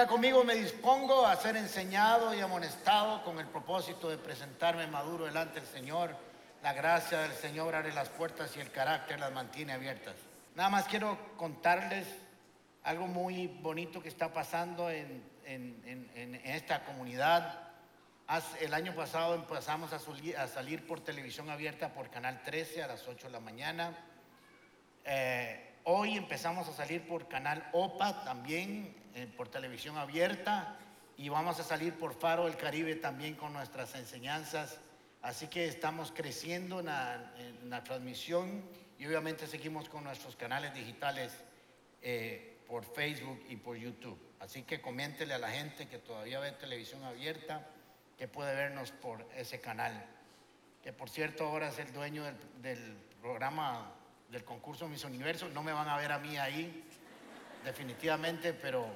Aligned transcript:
Ya 0.00 0.06
conmigo 0.06 0.42
me 0.44 0.54
dispongo 0.54 1.26
a 1.26 1.36
ser 1.36 1.58
enseñado 1.58 2.34
y 2.34 2.40
amonestado 2.40 3.22
con 3.22 3.38
el 3.38 3.46
propósito 3.46 4.08
de 4.08 4.16
presentarme 4.16 4.86
maduro 4.86 5.26
delante 5.26 5.60
del 5.60 5.68
Señor. 5.68 6.16
La 6.62 6.72
gracia 6.72 7.18
del 7.18 7.34
Señor 7.34 7.74
abre 7.74 7.92
las 7.92 8.08
puertas 8.08 8.56
y 8.56 8.60
el 8.60 8.70
carácter 8.70 9.20
las 9.20 9.30
mantiene 9.30 9.74
abiertas. 9.74 10.14
Nada 10.54 10.70
más 10.70 10.86
quiero 10.86 11.18
contarles 11.36 12.06
algo 12.82 13.08
muy 13.08 13.48
bonito 13.48 14.02
que 14.02 14.08
está 14.08 14.32
pasando 14.32 14.88
en, 14.88 15.22
esta 16.44 16.82
comunidad. 16.84 17.68
el 18.58 18.72
año 18.72 18.94
pasado 18.94 19.34
empezamos 19.34 19.92
a, 19.92 19.98
salir, 20.48 20.86
por 20.86 21.00
televisión 21.00 21.50
abierta 21.50 21.92
por 21.92 22.08
Canal 22.08 22.42
13 22.42 22.84
a 22.84 22.86
las 22.86 23.06
8 23.06 23.26
de 23.26 23.32
la 23.34 23.40
mañana. 23.40 23.94
Eh, 25.04 25.70
Hoy 25.84 26.18
empezamos 26.18 26.68
a 26.68 26.72
salir 26.72 27.06
por 27.08 27.26
canal 27.26 27.66
OPA 27.72 28.22
también, 28.22 28.94
eh, 29.14 29.26
por 29.36 29.48
televisión 29.48 29.96
abierta, 29.96 30.76
y 31.16 31.28
vamos 31.28 31.60
a 31.60 31.64
salir 31.64 31.94
por 31.94 32.14
Faro 32.14 32.46
del 32.46 32.56
Caribe 32.56 32.96
también 32.96 33.34
con 33.34 33.52
nuestras 33.52 33.94
enseñanzas. 33.94 34.78
Así 35.22 35.48
que 35.48 35.66
estamos 35.66 36.12
creciendo 36.12 36.80
en 36.80 36.86
la, 36.86 37.84
transmisión 37.84 38.64
y 38.98 39.06
obviamente 39.06 39.46
seguimos 39.46 39.88
con 39.90 40.04
nuestros 40.04 40.34
canales 40.34 40.72
digitales 40.72 41.32
eh, 42.00 42.56
por 42.66 42.84
Facebook 42.84 43.44
y 43.50 43.56
por 43.56 43.76
YouTube. 43.76 44.18
Así 44.40 44.62
que 44.62 44.80
coméntele 44.80 45.34
a 45.34 45.38
la 45.38 45.50
gente 45.50 45.88
que 45.88 45.98
todavía 45.98 46.40
ve 46.40 46.52
televisión 46.52 47.04
abierta 47.04 47.66
que 48.16 48.28
puede 48.28 48.54
vernos 48.54 48.90
por 48.90 49.26
ese 49.36 49.60
canal. 49.60 50.06
Que 50.82 50.92
por 50.92 51.10
cierto 51.10 51.44
ahora 51.44 51.68
es 51.68 51.78
el 51.78 51.92
dueño 51.92 52.24
del, 52.62 52.96
programa 53.20 53.92
del 54.30 54.44
concurso 54.44 54.88
Mis 54.88 55.04
Universos. 55.04 55.52
No 55.52 55.62
me 55.62 55.72
van 55.72 55.88
a 55.88 55.98
ver 55.98 56.12
a 56.12 56.18
mí 56.18 56.38
ahí, 56.38 56.84
definitivamente, 57.64 58.52
pero 58.52 58.86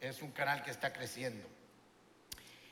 es 0.00 0.22
un 0.22 0.32
canal 0.32 0.62
que 0.62 0.70
está 0.70 0.92
creciendo. 0.92 1.46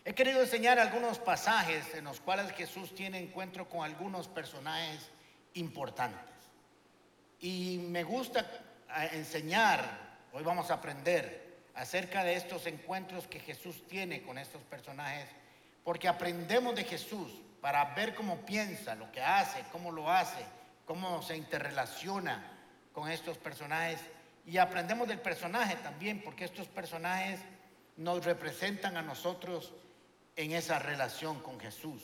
He 0.05 0.15
querido 0.15 0.41
enseñar 0.41 0.79
algunos 0.79 1.19
pasajes 1.19 1.95
en 1.95 2.05
los 2.05 2.21
cuales 2.21 2.51
Jesús 2.53 2.95
tiene 2.95 3.19
encuentro 3.19 3.69
con 3.69 3.85
algunos 3.85 4.27
personajes 4.27 5.11
importantes. 5.55 6.35
Y 7.41 7.79
me 7.79 8.03
gusta 8.03 8.49
enseñar, 9.13 9.85
hoy 10.33 10.43
vamos 10.43 10.71
a 10.71 10.75
aprender 10.75 11.63
acerca 11.75 12.25
de 12.25 12.35
estos 12.35 12.67
encuentros 12.67 13.27
que 13.27 13.41
Jesús 13.41 13.87
tiene 13.87 14.23
con 14.23 14.39
estos 14.39 14.63
personajes, 14.63 15.29
porque 15.85 16.09
aprendemos 16.09 16.75
de 16.75 16.85
Jesús 16.85 17.41
para 17.61 17.95
ver 17.95 18.15
cómo 18.15 18.45
piensa, 18.45 18.95
lo 18.95 19.11
que 19.13 19.23
hace, 19.23 19.65
cómo 19.71 19.93
lo 19.93 20.11
hace, 20.11 20.45
cómo 20.85 21.23
se 21.23 21.37
interrelaciona 21.37 22.45
con 22.93 23.09
estos 23.09 23.39
personajes 23.39 24.01
y 24.45 24.59
aprendemos 24.59 25.09
del 25.09 25.21
personaje 25.21 25.77
también, 25.77 26.23
porque 26.23 26.45
estos 26.45 26.67
personajes 26.69 27.41
nos 27.97 28.25
representan 28.25 28.97
a 28.97 29.03
nosotros 29.03 29.73
en 30.37 30.53
esa 30.53 30.79
relación 30.79 31.41
con 31.41 31.61
Jesús. 31.61 32.03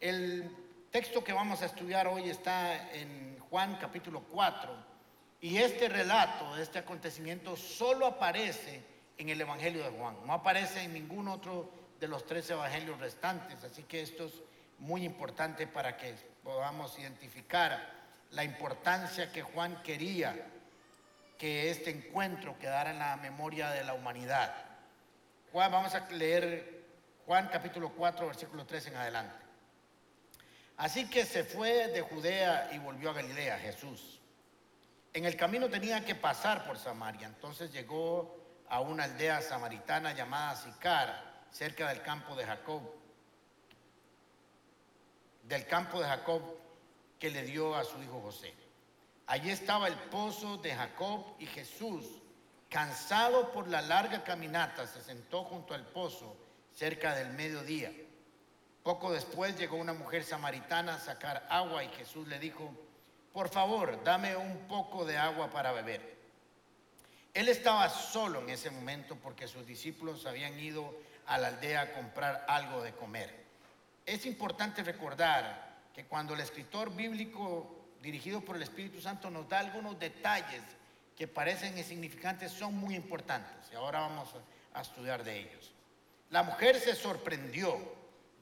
El 0.00 0.50
texto 0.90 1.22
que 1.22 1.32
vamos 1.32 1.62
a 1.62 1.66
estudiar 1.66 2.08
hoy 2.08 2.30
está 2.30 2.92
en 2.92 3.38
Juan 3.50 3.76
capítulo 3.80 4.22
4 4.30 4.70
y 5.40 5.58
este 5.58 5.88
relato, 5.88 6.56
este 6.56 6.78
acontecimiento 6.78 7.56
solo 7.56 8.06
aparece 8.06 8.82
en 9.16 9.28
el 9.28 9.40
Evangelio 9.40 9.84
de 9.84 9.90
Juan, 9.90 10.16
no 10.26 10.32
aparece 10.32 10.82
en 10.82 10.94
ningún 10.94 11.28
otro 11.28 11.70
de 12.00 12.08
los 12.08 12.24
tres 12.26 12.48
evangelios 12.50 12.98
restantes, 12.98 13.62
así 13.64 13.82
que 13.82 14.00
esto 14.00 14.26
es 14.26 14.32
muy 14.78 15.04
importante 15.04 15.66
para 15.66 15.96
que 15.96 16.14
podamos 16.42 16.98
identificar 16.98 17.92
la 18.30 18.44
importancia 18.44 19.32
que 19.32 19.42
Juan 19.42 19.82
quería 19.82 20.34
que 21.38 21.70
este 21.70 21.90
encuentro 21.90 22.58
quedara 22.58 22.90
en 22.90 22.98
la 22.98 23.16
memoria 23.16 23.70
de 23.70 23.84
la 23.84 23.94
humanidad. 23.94 24.54
Juan, 25.52 25.70
vamos 25.70 25.94
a 25.94 26.06
leer 26.10 26.84
Juan 27.24 27.48
capítulo 27.50 27.90
4, 27.90 28.26
versículo 28.26 28.66
3 28.66 28.88
en 28.88 28.96
adelante. 28.96 29.46
Así 30.76 31.08
que 31.08 31.24
se 31.24 31.44
fue 31.44 31.88
de 31.88 32.02
Judea 32.02 32.70
y 32.72 32.78
volvió 32.78 33.10
a 33.10 33.14
Galilea, 33.14 33.58
Jesús. 33.58 34.20
En 35.12 35.24
el 35.24 35.36
camino 35.36 35.68
tenía 35.68 36.04
que 36.04 36.14
pasar 36.14 36.66
por 36.66 36.78
Samaria, 36.78 37.26
entonces 37.26 37.72
llegó 37.72 38.36
a 38.68 38.80
una 38.80 39.04
aldea 39.04 39.40
samaritana 39.40 40.12
llamada 40.12 40.56
Sicar, 40.56 41.44
cerca 41.50 41.88
del 41.88 42.02
campo 42.02 42.36
de 42.36 42.44
Jacob 42.44 42.98
del 45.48 45.66
campo 45.66 46.00
de 46.00 46.06
Jacob 46.06 46.42
que 47.18 47.30
le 47.30 47.42
dio 47.42 47.74
a 47.74 47.82
su 47.84 48.00
hijo 48.02 48.20
José. 48.20 48.52
Allí 49.28 49.50
estaba 49.50 49.88
el 49.88 49.94
pozo 49.94 50.56
de 50.56 50.74
Jacob 50.74 51.22
y 51.38 51.44
Jesús, 51.44 52.06
cansado 52.70 53.52
por 53.52 53.68
la 53.68 53.82
larga 53.82 54.24
caminata, 54.24 54.86
se 54.86 55.02
sentó 55.02 55.44
junto 55.44 55.74
al 55.74 55.84
pozo 55.84 56.34
cerca 56.74 57.14
del 57.14 57.28
mediodía. 57.34 57.92
Poco 58.82 59.12
después 59.12 59.58
llegó 59.58 59.76
una 59.76 59.92
mujer 59.92 60.24
samaritana 60.24 60.94
a 60.94 60.98
sacar 60.98 61.46
agua 61.50 61.84
y 61.84 61.88
Jesús 61.88 62.26
le 62.26 62.38
dijo, 62.38 62.72
por 63.34 63.50
favor, 63.50 64.02
dame 64.02 64.34
un 64.34 64.66
poco 64.66 65.04
de 65.04 65.18
agua 65.18 65.50
para 65.50 65.72
beber. 65.72 66.16
Él 67.34 67.50
estaba 67.50 67.90
solo 67.90 68.40
en 68.40 68.48
ese 68.48 68.70
momento 68.70 69.14
porque 69.16 69.46
sus 69.46 69.66
discípulos 69.66 70.24
habían 70.24 70.58
ido 70.58 70.98
a 71.26 71.36
la 71.36 71.48
aldea 71.48 71.82
a 71.82 71.92
comprar 71.92 72.46
algo 72.48 72.82
de 72.82 72.94
comer. 72.94 73.44
Es 74.06 74.24
importante 74.24 74.82
recordar 74.82 75.68
que 75.94 76.06
cuando 76.06 76.32
el 76.32 76.40
escritor 76.40 76.96
bíblico 76.96 77.77
dirigido 78.02 78.40
por 78.40 78.56
el 78.56 78.62
Espíritu 78.62 79.00
Santo 79.00 79.30
nos 79.30 79.48
da 79.48 79.58
algunos 79.60 79.98
detalles 79.98 80.62
que 81.16 81.26
parecen 81.26 81.76
insignificantes, 81.76 82.52
son 82.52 82.76
muy 82.76 82.94
importantes. 82.94 83.70
Y 83.72 83.74
ahora 83.74 84.00
vamos 84.00 84.28
a 84.72 84.82
estudiar 84.82 85.24
de 85.24 85.40
ellos. 85.40 85.72
La 86.30 86.42
mujer 86.42 86.78
se 86.78 86.94
sorprendió, 86.94 87.76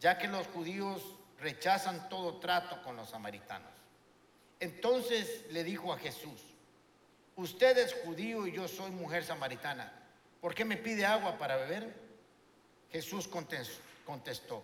ya 0.00 0.18
que 0.18 0.28
los 0.28 0.46
judíos 0.48 1.02
rechazan 1.40 2.08
todo 2.08 2.38
trato 2.38 2.82
con 2.82 2.96
los 2.96 3.10
samaritanos. 3.10 3.70
Entonces 4.60 5.44
le 5.50 5.64
dijo 5.64 5.92
a 5.92 5.98
Jesús, 5.98 6.40
usted 7.36 7.78
es 7.78 7.94
judío 8.04 8.46
y 8.46 8.52
yo 8.52 8.68
soy 8.68 8.90
mujer 8.90 9.24
samaritana, 9.24 9.92
¿por 10.40 10.54
qué 10.54 10.64
me 10.64 10.76
pide 10.76 11.06
agua 11.06 11.38
para 11.38 11.56
beber? 11.56 11.94
Jesús 12.90 13.28
contestó, 13.28 14.62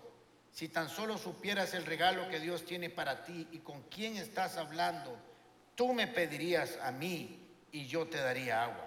si 0.52 0.68
tan 0.68 0.88
solo 0.90 1.16
supieras 1.16 1.72
el 1.72 1.86
regalo 1.86 2.28
que 2.28 2.38
Dios 2.38 2.64
tiene 2.66 2.90
para 2.90 3.24
ti 3.24 3.48
y 3.52 3.58
con 3.58 3.82
quién 3.84 4.16
estás 4.16 4.58
hablando, 4.58 5.16
tú 5.74 5.94
me 5.94 6.06
pedirías 6.06 6.78
a 6.82 6.92
mí 6.92 7.40
y 7.72 7.86
yo 7.86 8.06
te 8.06 8.18
daría 8.18 8.62
agua. 8.62 8.86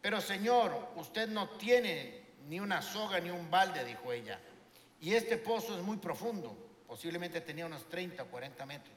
Pero 0.00 0.20
Señor, 0.20 0.92
usted 0.94 1.28
no 1.28 1.48
tiene 1.50 2.22
ni 2.48 2.60
una 2.60 2.80
soga 2.80 3.18
ni 3.18 3.30
un 3.30 3.50
balde, 3.50 3.84
dijo 3.84 4.12
ella. 4.12 4.38
Y 5.00 5.14
este 5.14 5.36
pozo 5.36 5.76
es 5.76 5.82
muy 5.82 5.96
profundo, 5.96 6.56
posiblemente 6.86 7.40
tenía 7.40 7.66
unos 7.66 7.88
30 7.88 8.22
o 8.22 8.26
40 8.26 8.64
metros. 8.66 8.94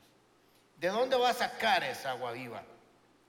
¿De 0.78 0.90
dónde 0.90 1.18
va 1.18 1.32
a 1.32 1.34
sacar 1.34 1.84
esa 1.84 2.12
agua 2.12 2.32
viva? 2.34 2.64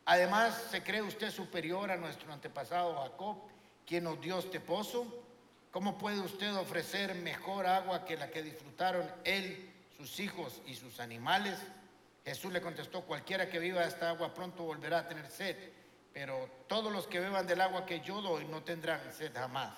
Además, 0.04 0.66
¿se 0.71 0.82
cree 0.82 1.00
usted 1.00 1.30
superior 1.30 1.91
a 1.91 1.97
nuestro 1.97 2.30
antepasado 2.30 2.95
Jacob, 3.03 3.39
quien 3.86 4.04
nos 4.04 4.21
dio 4.21 4.39
este 4.39 4.60
pozo? 4.60 5.06
¿Cómo 5.70 5.98
puede 5.98 6.18
usted 6.20 6.52
ofrecer 6.56 7.14
mejor 7.14 7.66
agua 7.66 8.04
que 8.04 8.16
la 8.16 8.28
que 8.28 8.42
disfrutaron 8.42 9.08
él, 9.24 9.72
sus 9.96 10.18
hijos 10.18 10.60
y 10.66 10.74
sus 10.74 10.98
animales? 10.98 11.58
Jesús 12.24 12.52
le 12.52 12.60
contestó, 12.60 13.02
cualquiera 13.02 13.48
que 13.48 13.60
viva 13.60 13.84
esta 13.84 14.10
agua 14.10 14.34
pronto 14.34 14.64
volverá 14.64 15.00
a 15.00 15.08
tener 15.08 15.28
sed, 15.28 15.56
pero 16.12 16.50
todos 16.66 16.92
los 16.92 17.06
que 17.06 17.20
beban 17.20 17.46
del 17.46 17.60
agua 17.60 17.86
que 17.86 18.00
yo 18.00 18.20
doy 18.20 18.44
no 18.46 18.64
tendrán 18.64 19.00
sed 19.12 19.32
jamás. 19.32 19.72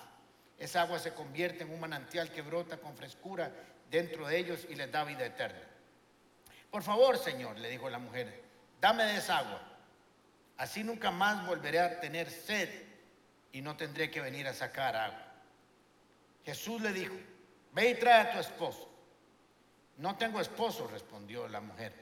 Esa 0.57 0.81
agua 0.81 0.97
se 0.97 1.13
convierte 1.13 1.63
en 1.63 1.71
un 1.71 1.79
manantial 1.79 2.31
que 2.31 2.41
brota 2.41 2.77
con 2.77 2.95
frescura 2.95 3.51
dentro 3.91 4.27
de 4.27 4.37
ellos 4.37 4.65
y 4.69 4.75
les 4.75 4.91
da 4.91 5.03
vida 5.03 5.25
eterna. 5.25 5.61
Por 6.71 6.81
favor, 6.81 7.19
Señor, 7.19 7.59
le 7.59 7.69
dijo 7.69 7.87
la 7.87 7.99
mujer, 7.99 8.41
dame 8.81 9.03
de 9.03 9.17
esa 9.17 9.37
agua. 9.37 9.61
Así 10.57 10.83
nunca 10.83 11.11
más 11.11 11.45
volveré 11.45 11.79
a 11.79 11.99
tener 11.99 12.31
sed 12.31 12.69
y 13.51 13.61
no 13.61 13.77
tendré 13.77 14.09
que 14.09 14.21
venir 14.21 14.47
a 14.47 14.53
sacar 14.53 14.95
agua. 14.95 15.32
Jesús 16.45 16.81
le 16.81 16.91
dijo, 16.91 17.15
ve 17.73 17.91
y 17.91 17.95
trae 17.95 18.21
a 18.21 18.31
tu 18.33 18.39
esposo. 18.39 18.89
No 19.97 20.17
tengo 20.17 20.41
esposo, 20.41 20.87
respondió 20.87 21.47
la 21.47 21.61
mujer. 21.61 21.93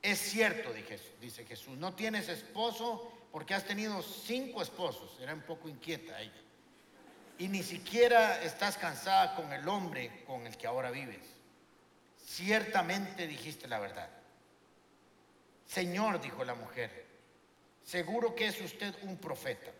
Es 0.00 0.18
cierto, 0.18 0.72
dice 0.72 1.44
Jesús, 1.44 1.76
no 1.78 1.94
tienes 1.94 2.28
esposo 2.28 3.12
porque 3.30 3.54
has 3.54 3.64
tenido 3.64 4.02
cinco 4.02 4.62
esposos. 4.62 5.18
Era 5.20 5.34
un 5.34 5.42
poco 5.42 5.68
inquieta 5.68 6.20
ella. 6.20 6.32
Y 7.38 7.48
ni 7.48 7.62
siquiera 7.62 8.42
estás 8.42 8.76
cansada 8.76 9.34
con 9.34 9.52
el 9.52 9.66
hombre 9.68 10.24
con 10.26 10.46
el 10.46 10.56
que 10.56 10.66
ahora 10.66 10.90
vives. 10.90 11.24
Ciertamente 12.24 13.26
dijiste 13.26 13.68
la 13.68 13.78
verdad. 13.78 14.08
Señor, 15.66 16.20
dijo 16.20 16.44
la 16.44 16.54
mujer, 16.54 17.06
seguro 17.82 18.34
que 18.34 18.46
es 18.48 18.60
usted 18.60 18.94
un 19.02 19.16
profeta. 19.16 19.70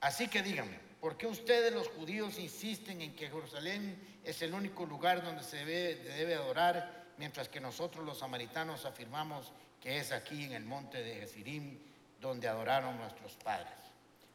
Así 0.00 0.28
que 0.28 0.42
dígame, 0.42 0.78
¿Por 1.00 1.16
qué 1.16 1.26
ustedes 1.26 1.72
los 1.72 1.88
judíos 1.88 2.38
insisten 2.38 3.00
en 3.02 3.14
que 3.14 3.28
Jerusalén 3.28 4.20
es 4.24 4.42
el 4.42 4.54
único 4.54 4.86
lugar 4.86 5.22
donde 5.22 5.42
se 5.42 5.64
debe, 5.64 6.34
adorar, 6.34 7.04
mientras 7.18 7.48
que 7.48 7.60
nosotros 7.60 8.04
los 8.04 8.18
samaritanos 8.18 8.84
afirmamos 8.84 9.52
que 9.80 9.98
es 9.98 10.12
aquí 10.12 10.44
en 10.44 10.52
el 10.52 10.64
monte 10.64 11.02
de 11.02 11.16
Gesirim 11.16 11.78
donde 12.20 12.48
adoraron 12.48 12.96
nuestros 12.96 13.34
padres? 13.36 13.74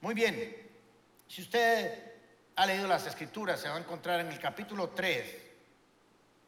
Muy 0.01 0.13
bien, 0.13 0.69
Si 1.27 1.41
usted 1.41 2.11
ha 2.57 2.65
leído 2.65 2.87
las 2.87 3.07
escrituras, 3.07 3.59
se 3.61 3.69
va 3.69 3.77
a 3.77 3.79
encontrar 3.79 4.19
en 4.19 4.27
el 4.27 4.39
capítulo 4.39 4.89
3, 4.89 5.51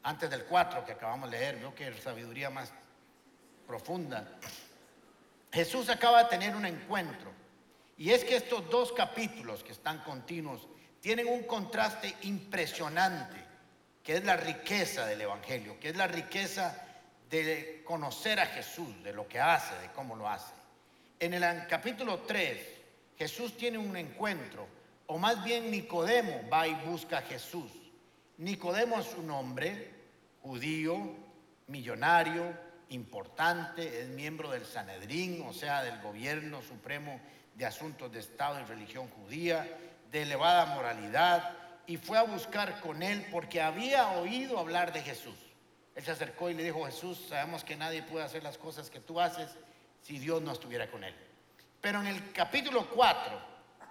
antes 0.02 0.28
del 0.28 0.44
4 0.44 0.84
que 0.84 0.92
acabamos 0.92 1.30
de 1.30 1.38
leer, 1.38 1.56
veo 1.56 1.74
que 1.74 1.88
es 1.88 2.02
sabiduría 2.02 2.50
más 2.50 2.70
profunda. 3.66 4.38
Jesús 5.50 5.88
acaba 5.88 6.24
de 6.24 6.28
tener 6.28 6.54
un 6.54 6.66
encuentro. 6.66 7.32
Y 7.96 8.10
es 8.10 8.24
que 8.24 8.36
estos 8.36 8.68
dos 8.70 8.92
capítulos 8.92 9.62
que 9.62 9.72
están 9.72 10.00
continuos 10.02 10.68
tienen 11.00 11.28
un 11.28 11.44
contraste 11.44 12.14
impresionante, 12.22 13.36
que 14.02 14.16
es 14.16 14.24
la 14.24 14.36
riqueza 14.36 15.06
del 15.06 15.20
Evangelio, 15.20 15.78
que 15.78 15.90
es 15.90 15.96
la 15.96 16.06
riqueza 16.06 16.82
de 17.30 17.82
conocer 17.84 18.40
a 18.40 18.46
Jesús, 18.46 19.02
de 19.02 19.12
lo 19.12 19.28
que 19.28 19.40
hace, 19.40 19.78
de 19.80 19.92
cómo 19.92 20.16
lo 20.16 20.28
hace. 20.28 20.52
En 21.20 21.34
el 21.34 21.66
capítulo 21.66 22.20
3, 22.20 22.58
Jesús 23.16 23.56
tiene 23.56 23.78
un 23.78 23.96
encuentro, 23.96 24.66
o 25.06 25.18
más 25.18 25.42
bien 25.44 25.70
Nicodemo 25.70 26.48
va 26.52 26.66
y 26.66 26.74
busca 26.86 27.18
a 27.18 27.22
Jesús. 27.22 27.70
Nicodemo 28.38 28.98
es 28.98 29.14
un 29.14 29.30
hombre 29.30 29.90
judío, 30.42 30.98
millonario, 31.68 32.52
importante, 32.90 34.02
es 34.02 34.08
miembro 34.08 34.50
del 34.50 34.66
Sanedrín, 34.66 35.44
o 35.46 35.52
sea, 35.52 35.82
del 35.82 36.00
gobierno 36.02 36.62
supremo 36.62 37.20
de 37.54 37.66
asuntos 37.66 38.12
de 38.12 38.20
Estado 38.20 38.60
y 38.60 38.64
religión 38.64 39.08
judía, 39.08 39.78
de 40.10 40.22
elevada 40.22 40.66
moralidad, 40.66 41.52
y 41.86 41.96
fue 41.96 42.18
a 42.18 42.22
buscar 42.22 42.80
con 42.80 43.02
él 43.02 43.26
porque 43.30 43.60
había 43.60 44.08
oído 44.12 44.58
hablar 44.58 44.92
de 44.92 45.02
Jesús. 45.02 45.36
Él 45.94 46.02
se 46.02 46.10
acercó 46.10 46.50
y 46.50 46.54
le 46.54 46.64
dijo, 46.64 46.84
Jesús, 46.84 47.26
sabemos 47.28 47.62
que 47.62 47.76
nadie 47.76 48.02
puede 48.02 48.24
hacer 48.24 48.42
las 48.42 48.58
cosas 48.58 48.90
que 48.90 49.00
tú 49.00 49.20
haces 49.20 49.50
si 50.02 50.18
Dios 50.18 50.42
no 50.42 50.52
estuviera 50.52 50.90
con 50.90 51.04
él. 51.04 51.14
Pero 51.80 52.00
en 52.00 52.08
el 52.08 52.32
capítulo 52.32 52.88
4 52.90 53.38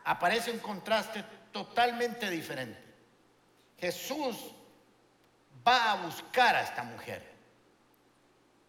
aparece 0.06 0.52
un 0.52 0.60
contraste 0.60 1.24
totalmente 1.52 2.30
diferente. 2.30 2.82
Jesús 3.80 4.54
va 5.66 5.92
a 5.92 5.96
buscar 6.06 6.56
a 6.56 6.64
esta 6.64 6.84
mujer. 6.84 7.32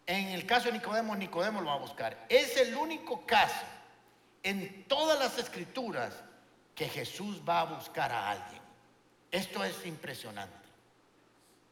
En 0.05 0.27
el 0.27 0.45
caso 0.45 0.67
de 0.67 0.73
Nicodemo, 0.73 1.15
Nicodemo 1.15 1.61
lo 1.61 1.67
va 1.67 1.73
a 1.73 1.79
buscar. 1.79 2.25
Es 2.29 2.55
el 2.57 2.75
único 2.75 3.25
caso 3.25 3.65
en 4.45 4.83
todas 4.87 5.17
las 5.17 5.39
escrituras 5.39 6.13
que 6.75 6.87
Jesús 6.87 7.41
va 7.47 7.61
a 7.61 7.65
buscar 7.65 8.11
a 8.11 8.29
alguien. 8.29 8.61
Esto 9.31 9.63
es 9.63 9.85
impresionante. 9.87 10.55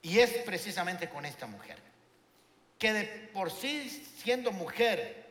Y 0.02 0.18
es 0.18 0.32
precisamente 0.44 1.08
con 1.08 1.24
esta 1.24 1.46
mujer, 1.46 1.78
que 2.80 2.92
de 2.92 3.04
por 3.32 3.52
sí 3.52 3.90
siendo 4.18 4.52
mujer 4.52 5.24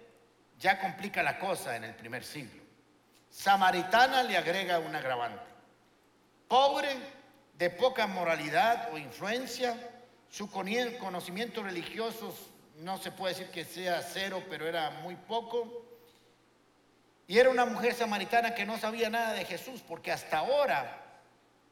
ya 0.60 0.78
complica 0.80 1.20
la 1.24 1.40
cosa 1.40 1.74
en 1.74 1.82
el 1.82 1.94
primer 1.96 2.24
siglo. 2.24 2.62
Samaritana 3.28 4.22
le 4.22 4.36
agrega 4.36 4.78
un 4.78 4.94
agravante. 4.94 5.42
Pobre, 6.46 6.96
de 7.58 7.70
poca 7.70 8.06
moralidad 8.06 8.90
o 8.92 8.98
influencia, 8.98 9.76
su 10.30 10.48
conocimiento 10.48 11.64
religioso 11.64 12.32
no 12.76 12.98
se 12.98 13.10
puede 13.10 13.34
decir 13.34 13.50
que 13.50 13.64
sea 13.64 14.00
cero, 14.00 14.44
pero 14.48 14.68
era 14.68 14.90
muy 15.02 15.16
poco. 15.16 15.81
Y 17.26 17.38
era 17.38 17.50
una 17.50 17.64
mujer 17.64 17.94
samaritana 17.94 18.54
que 18.54 18.66
no 18.66 18.78
sabía 18.78 19.08
nada 19.10 19.32
de 19.32 19.44
Jesús, 19.44 19.82
porque 19.86 20.12
hasta 20.12 20.38
ahora 20.38 21.02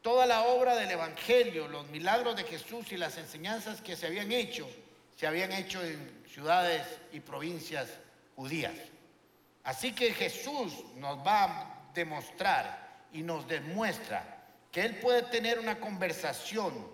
toda 0.03 0.27
la 0.27 0.43
obra 0.43 0.77
del 0.77 0.91
Evangelio, 0.91 1.69
los 1.69 1.87
milagros 1.89 2.37
de 2.37 2.45
Jesús 2.45 2.91
y 2.93 2.97
las 2.97 3.19
enseñanzas 3.19 3.81
que 3.81 3.97
se 3.97 4.07
habían 4.07 4.33
hecho, 4.33 4.69
se 5.17 5.27
habían 5.27 5.53
hecho 5.53 5.83
en 5.85 6.25
ciudades 6.33 6.83
y 7.13 7.21
provincias 7.21 7.89
judías. 8.37 8.75
Así 9.65 9.93
que 9.93 10.15
Jesús 10.15 10.73
nos 10.97 11.19
va 11.19 11.45
a 11.45 11.81
demostrar 11.95 12.89
y 13.13 13.23
nos 13.23 13.47
demuestra 13.47 14.39
que 14.73 14.83
Él 14.83 14.97
puede 14.97 15.23
tener 15.23 15.59
una 15.59 15.79
conversación 15.79 16.89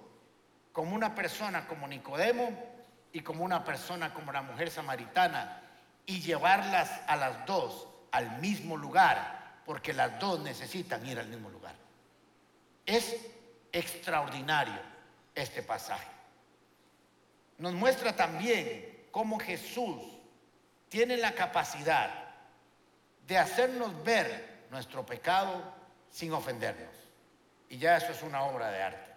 como 0.73 0.95
una 0.95 1.15
persona 1.15 1.67
como 1.69 1.87
Nicodemo 1.87 2.51
y 3.13 3.21
como 3.21 3.45
una 3.45 3.65
persona 3.65 4.13
como 4.13 4.33
la 4.33 4.43
mujer 4.43 4.71
samaritana 4.71 5.63
y 6.07 6.21
llevarlas 6.21 6.91
a 7.07 7.17
las 7.17 7.47
dos 7.47 7.87
al 8.11 8.39
mismo 8.41 8.77
lugar, 8.77 9.61
porque 9.65 9.93
las 9.93 10.19
dos 10.19 10.41
necesitan 10.41 11.05
ir 11.07 11.19
al 11.19 11.29
mismo 11.29 11.51
lugar. 11.51 11.75
Es 12.85 13.17
extraordinario 13.73 14.81
este 15.35 15.63
pasaje. 15.63 16.09
Nos 17.59 17.73
muestra 17.73 18.15
también 18.15 19.07
cómo 19.11 19.39
Jesús 19.39 19.97
tiene 20.89 21.17
la 21.17 21.33
capacidad 21.33 22.11
de 23.27 23.39
hacernos 23.39 24.05
ver 24.05 24.67
nuestro 24.71 25.05
pecado 25.05 25.63
sin 26.11 26.33
ofendernos. 26.33 26.95
Y 27.69 27.79
ya 27.79 27.97
eso 27.97 28.13
es 28.13 28.23
una 28.23 28.43
obra 28.43 28.71
de 28.71 28.83
arte. 28.83 29.13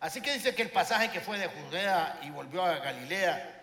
Así 0.00 0.20
que 0.20 0.32
dice 0.32 0.54
que 0.54 0.62
el 0.62 0.70
pasaje 0.70 1.10
que 1.10 1.20
fue 1.20 1.38
de 1.38 1.48
Judea 1.48 2.20
y 2.22 2.30
volvió 2.30 2.64
a 2.64 2.76
Galilea, 2.78 3.55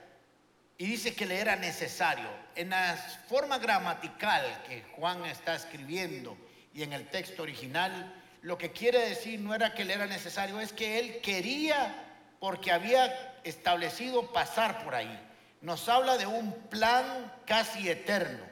y 0.78 0.86
dice 0.86 1.14
que 1.14 1.25
le 1.25 1.40
era 1.40 1.56
necesario. 1.56 2.28
En 2.56 2.70
la 2.70 2.96
forma 3.28 3.58
gramatical 3.58 4.64
que 4.68 4.84
Juan 4.96 5.25
está 5.25 5.56
escribiendo 5.56 6.38
y 6.74 6.84
en 6.84 6.94
el 6.94 7.08
texto 7.10 7.44
original, 7.44 8.14
lo 8.42 8.58
que 8.58 8.72
quiere 8.72 9.10
decir 9.10 9.40
no 9.40 9.56
era 9.56 9.74
que 9.74 9.86
le 9.86 9.94
era 9.94 10.06
necesario, 10.06 10.60
es 10.60 10.74
que 10.74 11.00
él 11.00 11.22
quería 11.22 11.96
porque 12.40 12.72
había 12.72 13.40
establecido 13.44 14.34
pasar 14.34 14.84
por 14.84 14.96
ahí. 14.96 15.20
Nos 15.62 15.88
habla 15.88 16.18
de 16.18 16.25
un 16.25 16.52
plan 16.70 17.31
casi 17.46 17.90
eterno, 17.90 18.44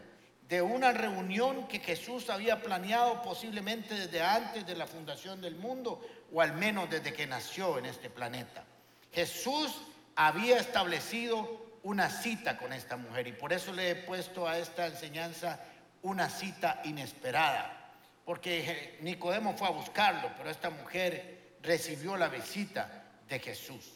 de 0.47 0.62
una 0.62 0.94
reunión 0.94 1.67
que 1.67 1.79
Jesús 1.79 2.29
había 2.29 2.62
planeado 2.62 3.22
posiblemente 3.22 3.95
desde 3.95 4.22
antes 4.22 4.65
de 4.65 4.75
la 4.75 4.88
fundación 4.88 5.41
del 5.41 5.55
mundo 5.55 6.01
o 6.31 6.41
al 6.41 6.53
menos 6.53 6.89
desde 6.89 7.12
que 7.13 7.27
nació 7.27 7.79
en 7.79 7.86
este 7.86 8.10
planeta. 8.10 8.63
Jesús 9.12 9.81
había 10.15 10.57
establecido 10.57 11.61
una 11.83 12.09
cita 12.09 12.57
con 12.57 12.73
esta 12.73 12.97
mujer 12.97 13.27
y 13.27 13.33
por 13.33 13.53
eso 13.53 13.73
le 13.73 13.91
he 13.91 13.95
puesto 13.95 14.47
a 14.47 14.57
esta 14.57 14.88
enseñanza 14.88 15.59
una 16.01 16.29
cita 16.29 16.81
inesperada 16.85 17.81
porque 18.25 18.97
Nicodemo 19.01 19.57
fue 19.57 19.67
a 19.67 19.71
buscarlo, 19.71 20.31
pero 20.38 20.50
esta 20.50 20.69
mujer 20.69 21.55
recibió 21.61 22.15
la 22.17 22.29
visita 22.29 23.03
de 23.27 23.39
Jesús. 23.39 23.93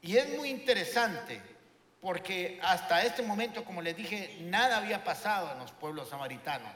Y 0.00 0.16
es 0.16 0.36
muy 0.36 0.48
interesante 0.48 1.40
porque 2.00 2.58
hasta 2.62 3.04
este 3.04 3.22
momento, 3.22 3.64
como 3.64 3.82
les 3.82 3.96
dije, 3.96 4.38
nada 4.42 4.78
había 4.78 5.04
pasado 5.04 5.52
en 5.52 5.58
los 5.58 5.72
pueblos 5.72 6.08
samaritanos. 6.08 6.72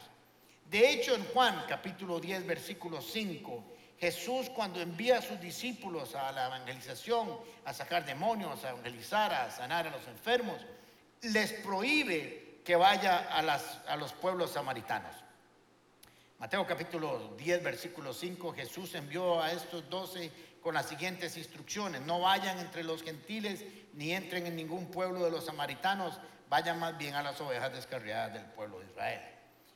De 0.69 0.91
hecho, 0.91 1.15
en 1.15 1.25
Juan 1.27 1.65
capítulo 1.69 2.19
10, 2.19 2.47
versículo 2.47 3.01
5, 3.01 3.65
Jesús 4.03 4.51
cuando 4.51 4.81
envía 4.81 5.19
a 5.19 5.23
sus 5.23 5.41
discípulos 5.41 6.17
a 6.17 6.33
la 6.33 6.47
evangelización, 6.47 7.39
a 7.65 7.73
sacar 7.73 8.05
demonios, 8.05 8.65
a 8.65 8.71
evangelizar, 8.71 9.33
a 9.33 9.49
sanar 9.49 9.87
a 9.87 9.91
los 9.91 10.09
enfermos, 10.09 10.57
les 11.21 11.53
prohíbe 11.53 12.59
que 12.65 12.75
vaya 12.75 13.29
a, 13.31 13.39
a 13.39 13.97
los 13.97 14.13
pueblos 14.15 14.51
samaritanos. 14.51 15.15
Mateo 16.41 16.67
capítulo 16.67 17.37
10, 17.39 17.63
versículo 17.63 18.13
5, 18.13 18.53
Jesús 18.55 18.93
envió 18.97 19.41
a 19.41 19.53
estos 19.53 19.89
doce 19.89 20.33
con 20.61 20.75
las 20.75 20.87
siguientes 20.87 21.37
instrucciones. 21.37 22.01
No 22.01 22.19
vayan 22.19 22.59
entre 22.59 22.83
los 22.83 23.05
gentiles 23.05 23.65
ni 23.93 24.15
entren 24.15 24.49
en 24.49 24.57
ningún 24.57 24.91
pueblo 24.91 25.25
de 25.25 25.31
los 25.31 25.45
samaritanos, 25.45 26.19
vayan 26.49 26.81
más 26.81 26.99
bien 26.99 27.15
a 27.15 27.23
las 27.23 27.41
ovejas 27.41 27.73
descarriadas 27.73 28.35
del 28.35 28.47
pueblo 28.47 28.81
de 28.81 28.87
Israel. 28.87 29.21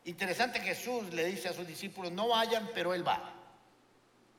Interesante 0.05 0.59
Jesús 0.59 1.15
le 1.15 1.27
dice 1.27 1.49
a 1.49 1.53
sus 1.53 1.65
discípulos, 1.65 2.11
no 2.11 2.27
vayan, 2.27 2.69
pero 2.75 2.93
Él 2.93 3.07
va, 3.07 3.36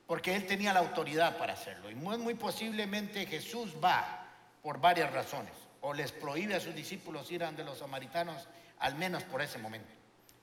porque 0.08 0.34
Él 0.34 0.46
tenía 0.46 0.72
la 0.72 0.80
autoridad 0.80 1.36
para 1.36 1.52
hacerlo. 1.52 1.90
Y 1.90 1.94
muy, 1.94 2.34
posiblemente 2.34 3.26
Jesús 3.26 3.74
va 3.84 4.26
por 4.62 4.80
varias 4.80 5.12
razones, 5.12 5.52
o 5.82 5.92
les 5.92 6.12
prohíbe 6.12 6.54
a 6.54 6.60
sus 6.60 6.74
discípulos 6.74 7.30
ir 7.30 7.44
ante 7.44 7.62
los 7.62 7.78
samaritanos, 7.78 8.48
al 8.78 8.94
menos 8.94 9.22
por 9.24 9.42
ese 9.42 9.58
momento. 9.58 9.92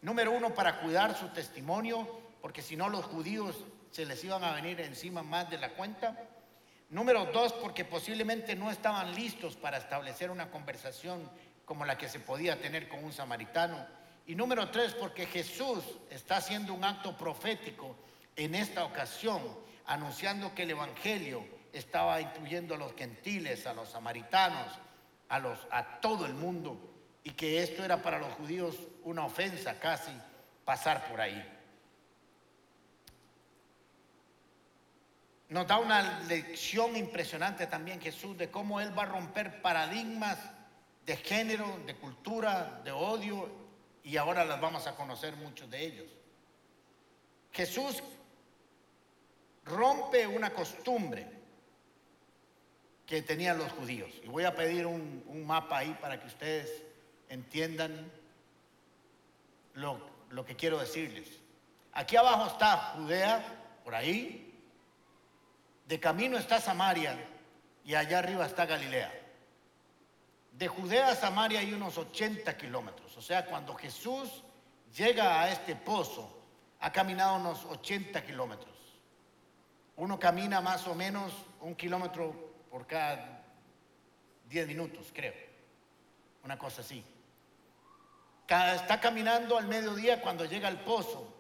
Número 0.04 0.32
uno, 0.32 0.54
para 0.54 0.82
cuidar 0.82 1.18
su 1.18 1.30
testimonio, 1.30 2.08
porque 2.44 2.62
si 2.62 2.76
no 2.76 2.90
los 2.90 3.06
judíos 3.06 3.56
se 3.90 4.06
les 4.06 4.24
iban 4.24 4.44
a 4.44 4.54
venir 4.54 4.80
encima 4.82 5.24
más 5.24 5.50
de 5.50 5.58
la 5.58 5.70
cuenta. 5.70 6.16
Número 6.92 7.26
dos, 7.26 7.52
porque 7.54 7.84
posiblemente 7.84 8.56
no 8.56 8.70
estaban 8.70 9.16
listos 9.16 9.56
para 9.56 9.80
establecer 9.80 10.30
una 10.30 10.52
conversación 10.52 11.28
como 11.66 11.86
la 11.86 11.98
que 11.98 12.08
se 12.08 12.20
podía 12.20 12.62
tener 12.62 12.88
con 12.88 13.04
un 13.04 13.14
samaritano. 13.14 13.84
Y 14.28 14.36
número 14.36 14.70
tres, 14.70 14.94
porque 14.94 15.26
Jesús 15.26 15.84
está 16.12 16.38
haciendo 16.38 16.72
un 16.72 16.84
acto 16.84 17.18
profético 17.18 17.96
en 18.36 18.56
esta 18.56 18.84
ocasión, 18.84 19.42
anunciando 19.86 20.54
que 20.54 20.64
el 20.64 20.72
Evangelio 20.72 21.46
estaba 21.72 22.22
incluyendo 22.22 22.76
a 22.76 22.78
los 22.78 22.94
gentiles, 22.96 23.68
a 23.68 23.74
los 23.74 23.90
samaritanos, 23.90 24.72
a, 25.30 26.00
todo 26.02 26.26
el 26.26 26.34
mundo 26.34 26.78
y 27.24 27.32
que 27.32 27.62
esto 27.62 27.84
era 27.84 28.02
para 28.02 28.20
los 28.20 28.34
judíos 28.34 28.78
una 29.04 29.26
ofensa 29.26 29.80
casi 29.80 30.12
pasar 30.64 31.08
por 31.10 31.20
ahí. 31.20 31.52
Nos 35.50 35.68
da 35.68 35.78
una 35.78 36.22
lección 36.22 36.96
impresionante 36.96 37.68
también 37.68 38.02
Jesús 38.02 38.38
de 38.38 38.50
cómo 38.50 38.80
Él 38.82 38.98
va 38.98 39.04
a 39.04 39.08
romper 39.08 39.62
paradigmas 39.62 40.38
de 41.06 41.18
género, 41.18 41.80
de 41.86 41.96
cultura, 41.96 42.82
de 42.84 42.92
odio, 42.92 43.50
y 44.04 44.18
ahora 44.18 44.46
las 44.46 44.60
vamos 44.60 44.88
a 44.88 44.96
conocer 44.96 45.36
muchos 45.36 45.70
de 45.70 45.84
ellos. 45.84 46.08
Jesús 47.52 48.04
rompe 49.66 50.28
una 50.28 50.52
costumbre 50.52 51.28
que 53.06 53.22
tenían 53.22 53.58
los 53.58 53.72
judíos. 53.74 54.10
Y 54.24 54.28
voy 54.28 54.44
a 54.44 54.56
pedir 54.56 54.86
un, 54.86 55.44
mapa 55.46 55.80
ahí 55.80 55.96
para 56.02 56.20
que 56.20 56.28
ustedes 56.28 56.84
entiendan 57.30 58.12
lo 59.74 60.46
que 60.46 60.56
quiero 60.56 60.80
decirles. 60.80 61.28
Aquí 61.96 62.18
abajo 62.18 62.48
está 62.48 62.94
Judea, 62.96 63.44
por 63.84 63.96
ahí. 63.96 64.42
De 65.88 66.00
camino 66.00 66.38
está 66.38 66.60
Samaria 66.60 67.16
y 67.86 67.96
allá 67.96 68.20
arriba 68.20 68.46
está 68.46 68.66
Galilea. 68.66 69.14
De 70.52 70.68
Judea 70.68 71.10
a 71.10 71.16
Samaria 71.16 71.60
hay 71.60 71.74
unos 71.74 71.98
80 71.98 72.58
kilómetros. 72.58 73.16
O 73.16 73.22
sea, 73.22 73.46
cuando 73.46 73.76
Jesús 73.76 74.44
llega 74.94 75.42
a 75.42 75.52
este 75.52 75.76
pozo, 75.76 76.38
ha 76.80 76.92
caminado 76.92 77.36
unos 77.38 77.64
80 77.66 78.26
kilómetros. 78.26 78.75
Uno 79.98 80.20
camina 80.20 80.62
más 80.62 80.88
o 80.88 80.96
menos 80.96 81.34
un 81.62 81.76
kilómetro 81.76 82.34
por 82.70 82.86
cada 82.86 83.44
10 84.50 84.68
minutos, 84.68 85.12
creo. 85.14 85.34
Una 86.44 86.58
cosa 86.58 86.82
así. 86.82 87.04
Está 88.48 89.00
caminando 89.00 89.58
al 89.58 89.68
mediodía 89.68 90.22
cuando 90.22 90.46
llega 90.46 90.68
al 90.68 90.82
pozo 90.82 91.34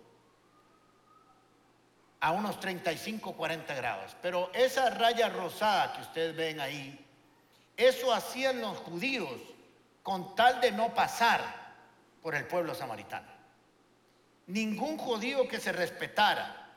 a 2.19 2.31
unos 2.31 2.59
35, 2.59 3.33
40 3.33 3.75
grados. 3.75 4.15
Pero 4.21 4.49
esa 4.53 4.89
raya 4.89 5.29
rosada 5.29 5.93
que 5.93 6.01
ustedes 6.01 6.35
ven 6.35 6.59
ahí, 6.59 7.05
eso 7.77 8.13
hacían 8.13 8.61
los 8.61 8.77
judíos 8.79 9.39
con 10.01 10.33
tal 10.35 10.61
de 10.61 10.71
no 10.71 10.93
pasar 10.93 11.41
por 12.23 12.33
el 12.33 12.47
pueblo 12.47 12.73
samaritano. 12.73 13.27
Ningún 14.47 14.97
judío 14.97 15.47
que 15.47 15.59
se 15.59 15.71
respetara 15.71 16.71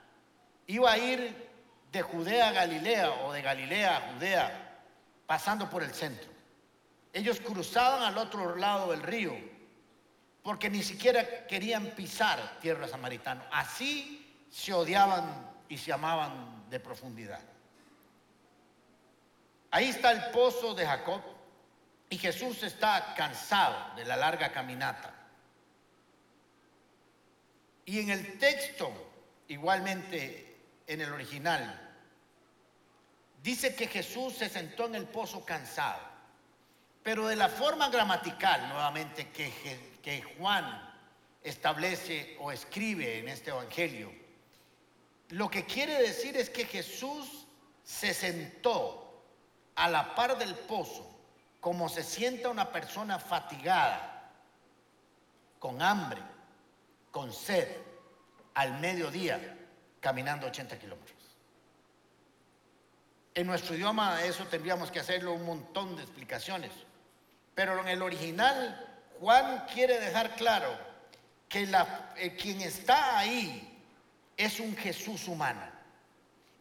iba 0.66 0.92
a 0.92 0.98
ir 0.98 1.47
de 1.92 2.02
Judea 2.02 2.48
a 2.48 2.52
Galilea 2.52 3.10
o 3.24 3.32
de 3.32 3.42
Galilea 3.42 3.96
a 3.96 4.12
Judea 4.12 4.80
pasando 5.26 5.68
por 5.68 5.82
el 5.82 5.92
centro. 5.92 6.28
Ellos 7.12 7.40
cruzaban 7.40 8.02
al 8.02 8.18
otro 8.18 8.56
lado 8.56 8.90
del 8.90 9.02
río 9.02 9.34
porque 10.42 10.70
ni 10.70 10.82
siquiera 10.82 11.46
querían 11.46 11.86
pisar 11.88 12.58
tierra 12.60 12.88
samaritana. 12.88 13.46
Así 13.50 14.46
se 14.50 14.72
odiaban 14.72 15.50
y 15.68 15.76
se 15.78 15.92
amaban 15.92 16.68
de 16.70 16.80
profundidad. 16.80 17.40
Ahí 19.70 19.88
está 19.88 20.12
el 20.12 20.30
pozo 20.30 20.74
de 20.74 20.86
Jacob 20.86 21.20
y 22.08 22.16
Jesús 22.16 22.62
está 22.62 23.14
cansado 23.14 23.94
de 23.96 24.04
la 24.04 24.16
larga 24.16 24.50
caminata. 24.50 25.14
Y 27.84 28.00
en 28.00 28.10
el 28.10 28.38
texto, 28.38 28.90
igualmente 29.48 30.57
en 30.88 31.02
el 31.02 31.12
original, 31.12 31.88
dice 33.42 33.76
que 33.76 33.86
Jesús 33.86 34.34
se 34.34 34.48
sentó 34.48 34.86
en 34.86 34.96
el 34.96 35.06
pozo 35.06 35.44
cansado. 35.44 36.00
Pero 37.02 37.28
de 37.28 37.36
la 37.36 37.48
forma 37.48 37.88
gramatical, 37.90 38.68
nuevamente, 38.68 39.28
que, 39.30 39.98
que 40.02 40.22
Juan 40.22 40.92
establece 41.42 42.36
o 42.40 42.50
escribe 42.50 43.20
en 43.20 43.28
este 43.28 43.50
Evangelio, 43.50 44.12
lo 45.28 45.48
que 45.50 45.64
quiere 45.64 46.02
decir 46.02 46.36
es 46.36 46.50
que 46.50 46.64
Jesús 46.64 47.46
se 47.84 48.12
sentó 48.12 49.22
a 49.76 49.88
la 49.88 50.14
par 50.14 50.36
del 50.38 50.54
pozo 50.54 51.08
como 51.60 51.88
se 51.88 52.02
sienta 52.02 52.48
una 52.48 52.72
persona 52.72 53.18
fatigada, 53.18 54.32
con 55.58 55.82
hambre, 55.82 56.22
con 57.10 57.32
sed, 57.32 57.68
al 58.54 58.78
mediodía, 58.80 59.57
caminando 60.00 60.46
80 60.46 60.78
kilómetros. 60.78 61.16
En 63.34 63.46
nuestro 63.46 63.74
idioma 63.74 64.24
eso 64.24 64.44
tendríamos 64.46 64.90
que 64.90 65.00
hacerlo 65.00 65.32
un 65.32 65.44
montón 65.44 65.96
de 65.96 66.02
explicaciones, 66.02 66.72
pero 67.54 67.80
en 67.80 67.88
el 67.88 68.02
original 68.02 68.84
Juan 69.20 69.66
quiere 69.72 70.00
dejar 70.00 70.34
claro 70.36 70.76
que 71.48 71.68
eh, 72.16 72.36
quien 72.36 72.60
está 72.60 73.18
ahí 73.18 73.80
es 74.36 74.60
un 74.60 74.76
Jesús 74.76 75.26
humano. 75.28 75.60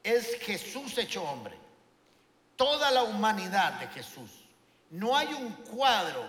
Es 0.03 0.39
Jesús 0.39 0.97
hecho 0.97 1.23
hombre. 1.23 1.55
Toda 2.55 2.89
la 2.91 3.03
humanidad 3.03 3.73
de 3.79 3.87
Jesús. 3.87 4.45
No 4.89 5.15
hay 5.15 5.27
un 5.33 5.51
cuadro 5.51 6.25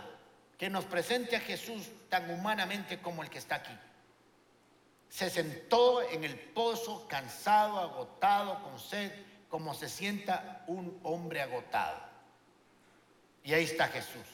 que 0.58 0.68
nos 0.68 0.84
presente 0.84 1.36
a 1.36 1.40
Jesús 1.40 1.88
tan 2.08 2.28
humanamente 2.30 3.00
como 3.00 3.22
el 3.22 3.30
que 3.30 3.38
está 3.38 3.56
aquí. 3.56 3.76
Se 5.08 5.30
sentó 5.30 6.02
en 6.02 6.24
el 6.24 6.38
pozo 6.38 7.06
cansado, 7.08 7.78
agotado, 7.78 8.62
con 8.62 8.78
sed, 8.78 9.10
como 9.48 9.74
se 9.74 9.88
sienta 9.88 10.64
un 10.66 11.00
hombre 11.02 11.40
agotado. 11.40 11.98
Y 13.42 13.54
ahí 13.54 13.64
está 13.64 13.88
Jesús. 13.88 14.26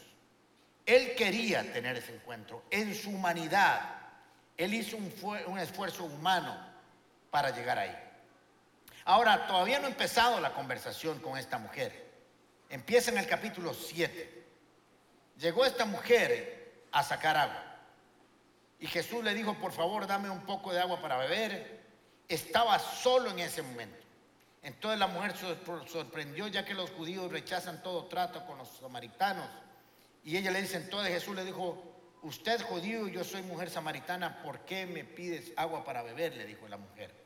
Él 0.87 1.14
quería 1.14 1.73
tener 1.73 1.97
ese 1.97 2.14
encuentro. 2.14 2.64
En 2.71 2.95
su 2.95 3.11
humanidad, 3.11 3.81
Él 4.57 4.75
hizo 4.75 4.97
un, 4.97 5.59
esfuerzo 5.59 6.04
humano 6.04 6.57
para 7.31 7.50
llegar 7.50 7.78
ahí. 7.78 7.97
Ahora, 9.04 9.47
todavía 9.47 9.78
no 9.78 9.87
he 9.87 9.90
empezado 9.90 10.40
la 10.40 10.52
conversación 10.52 11.21
con 11.21 11.38
esta 11.38 11.59
mujer. 11.59 12.04
Empieza 12.69 13.11
en 13.11 13.19
el 13.19 13.26
capítulo 13.26 13.73
7. 13.73 14.45
Llegó 15.38 15.64
esta 15.64 15.85
mujer 15.85 16.85
a 16.93 17.02
sacar 17.02 17.37
agua. 17.37 17.63
Y 18.85 18.87
Jesús 18.87 19.25
le 19.25 19.33
dijo, 19.33 19.55
por 19.55 19.73
favor, 19.73 20.07
dame 20.07 20.29
un 20.29 20.43
poco 20.43 20.71
de 20.71 20.79
agua 20.79 21.00
para 21.00 21.17
beber. 21.17 21.81
Estaba 22.29 22.79
solo 22.79 23.31
en 23.31 23.38
ese 23.38 23.62
momento. 23.62 23.97
Entonces 24.62 24.99
la 24.99 25.07
mujer 25.07 25.35
sorprendió 25.87 26.49
ya 26.49 26.67
que 26.67 26.75
los 26.75 26.91
judíos 26.91 27.33
rechazan 27.33 27.83
todo 27.83 28.05
trato 28.09 28.45
con 28.45 28.59
los 28.59 28.69
samaritanos. 28.69 29.49
Y 30.23 30.37
ella 30.37 30.50
le 30.50 30.61
dice, 30.61 30.76
entonces 30.76 31.14
Jesús 31.14 31.35
le 31.35 31.47
dijo, 31.47 31.83
usted 32.25 32.61
judío 32.61 33.09
yo 33.09 33.25
soy 33.25 33.41
mujer 33.41 33.71
samaritana, 33.71 34.43
¿por 34.43 34.67
qué 34.67 34.85
me 34.85 35.03
pides 35.03 35.55
agua 35.57 35.83
para 35.83 36.03
beber? 36.03 36.37
Le 36.37 36.45
dijo 36.45 36.69
la 36.69 36.76
mujer 36.76 37.25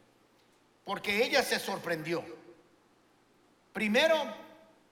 porque 0.84 1.24
ella 1.24 1.42
se 1.42 1.58
sorprendió. 1.58 2.24
Primero, 3.72 4.14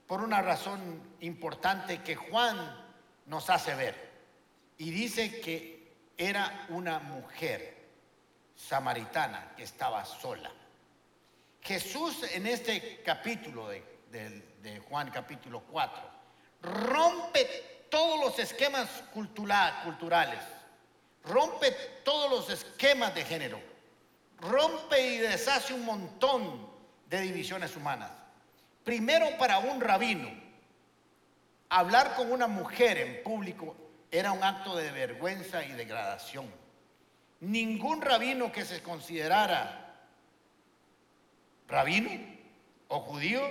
por 0.08 0.20
una 0.20 0.42
razón 0.42 1.00
importante 1.20 2.02
que 2.02 2.16
Juan 2.16 2.58
nos 3.24 3.48
hace 3.50 3.72
ver. 3.76 3.94
Y 4.78 4.90
dice 4.90 5.40
que 5.40 5.75
era 6.16 6.66
una 6.70 6.98
mujer 6.98 7.76
samaritana 8.54 9.52
que 9.56 9.64
estaba 9.64 10.04
sola. 10.04 10.50
Jesús 11.60 12.24
en 12.32 12.46
este 12.46 13.02
capítulo 13.02 13.68
de, 13.68 13.82
Juan 14.88 15.10
capítulo 15.10 15.62
4 15.70 16.02
rompe 16.62 17.86
todos 17.90 18.20
los 18.20 18.38
esquemas 18.38 18.88
culturales, 19.12 20.40
rompe 21.24 21.70
todos 22.04 22.30
los 22.30 22.50
esquemas 22.50 23.14
de 23.14 23.24
género 23.24 23.76
rompe 24.40 25.14
y 25.14 25.18
deshace 25.18 25.72
un 25.74 25.84
montón 25.84 26.68
de 27.08 27.20
divisiones 27.20 27.76
humanas. 27.76 28.10
Primero 28.84 29.26
para 29.38 29.58
un 29.58 29.80
rabino, 29.80 30.28
hablar 31.68 32.14
con 32.14 32.30
una 32.30 32.46
mujer 32.46 32.98
en 32.98 33.22
público 33.22 33.76
era 34.10 34.32
un 34.32 34.42
acto 34.42 34.76
de 34.76 34.90
vergüenza 34.90 35.64
y 35.64 35.72
degradación. 35.72 36.50
Ningún 37.40 38.00
rabino 38.00 38.50
que 38.50 38.64
se 38.64 38.82
considerara 38.82 39.82
rabino 41.68 42.10
o 42.88 43.00
judío 43.00 43.42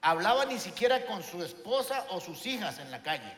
hablaba 0.00 0.44
ni 0.44 0.58
siquiera 0.58 1.06
con 1.06 1.22
su 1.22 1.42
esposa 1.42 2.06
o 2.10 2.20
sus 2.20 2.44
hijas 2.46 2.78
en 2.78 2.90
la 2.90 3.02
calle. 3.02 3.36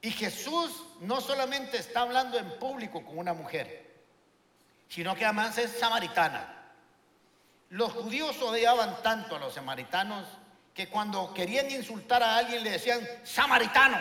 Y 0.00 0.10
Jesús 0.10 0.84
no 1.00 1.20
solamente 1.20 1.78
está 1.78 2.02
hablando 2.02 2.38
en 2.38 2.58
público 2.58 3.04
con 3.04 3.18
una 3.18 3.34
mujer, 3.34 3.96
sino 4.88 5.14
que 5.16 5.24
además 5.24 5.58
es 5.58 5.72
samaritana. 5.72 6.54
Los 7.70 7.92
judíos 7.92 8.40
odiaban 8.40 9.02
tanto 9.02 9.36
a 9.36 9.38
los 9.40 9.54
samaritanos 9.54 10.26
que 10.78 10.88
cuando 10.88 11.34
querían 11.34 11.68
insultar 11.72 12.22
a 12.22 12.36
alguien 12.36 12.62
le 12.62 12.70
decían 12.70 13.00
samaritano. 13.24 13.98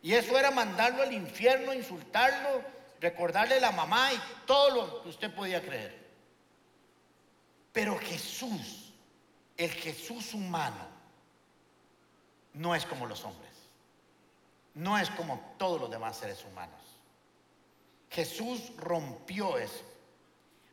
Y 0.00 0.14
eso 0.14 0.38
era 0.38 0.52
mandarlo 0.52 1.02
al 1.02 1.12
infierno, 1.12 1.74
insultarlo, 1.74 2.62
recordarle 3.00 3.56
a 3.56 3.62
la 3.62 3.72
mamá 3.72 4.12
y 4.12 4.20
todo 4.46 4.70
lo 4.70 5.02
que 5.02 5.08
usted 5.08 5.34
podía 5.34 5.60
creer. 5.60 5.92
Pero 7.72 7.98
Jesús, 7.98 8.92
el 9.56 9.72
Jesús 9.72 10.34
humano, 10.34 10.86
no 12.52 12.76
es 12.76 12.86
como 12.86 13.04
los 13.04 13.24
hombres. 13.24 13.50
No 14.74 14.96
es 14.96 15.10
como 15.10 15.56
todos 15.58 15.80
los 15.80 15.90
demás 15.90 16.16
seres 16.16 16.44
humanos. 16.44 16.80
Jesús 18.08 18.70
rompió 18.76 19.58
eso. 19.58 19.82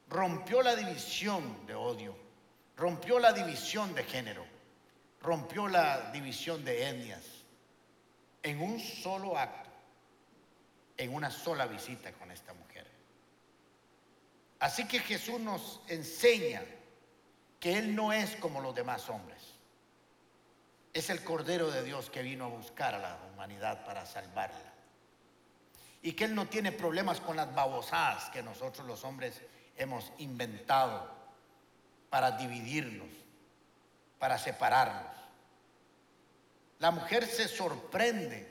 Rompió 0.07 0.61
la 0.61 0.75
división 0.75 1.65
de 1.65 1.73
odio. 1.73 2.15
Rompió 2.77 3.17
la 3.17 3.33
división 3.33 3.95
de 3.95 4.03
género. 4.03 4.50
Rompió 5.21 5.67
la 5.67 6.11
división 6.11 6.63
de 6.65 6.89
etnias. 6.89 7.23
En 8.43 8.61
un 8.61 8.79
solo 8.79 9.37
acto. 9.37 9.69
En 10.97 11.13
una 11.13 11.31
sola 11.31 11.65
visita 11.65 12.11
con 12.13 12.31
esta 12.31 12.53
mujer. 12.53 12.87
Así 14.59 14.87
que 14.87 14.99
Jesús 14.99 15.39
nos 15.39 15.81
enseña 15.87 16.63
que 17.59 17.77
Él 17.77 17.95
no 17.95 18.13
es 18.13 18.35
como 18.35 18.61
los 18.61 18.75
demás 18.75 19.09
hombres. 19.09 19.41
Es 20.93 21.09
el 21.09 21.23
Cordero 21.23 21.71
de 21.71 21.83
Dios 21.83 22.09
que 22.09 22.21
vino 22.21 22.45
a 22.45 22.49
buscar 22.49 22.93
a 22.93 22.99
la 22.99 23.19
humanidad 23.33 23.85
para 23.85 24.05
salvarla. 24.05 24.73
Y 26.01 26.13
que 26.13 26.25
Él 26.25 26.35
no 26.35 26.47
tiene 26.47 26.71
problemas 26.71 27.19
con 27.21 27.37
las 27.37 27.53
babosadas 27.53 28.29
que 28.29 28.43
nosotros 28.43 28.85
los 28.85 29.03
hombres 29.03 29.41
hemos 29.77 30.11
inventado 30.17 31.09
para 32.09 32.31
dividirnos, 32.31 33.09
para 34.21 34.37
separarnos. 34.37 35.11
La 36.77 36.91
mujer 36.91 37.25
se 37.25 37.47
sorprende 37.47 38.47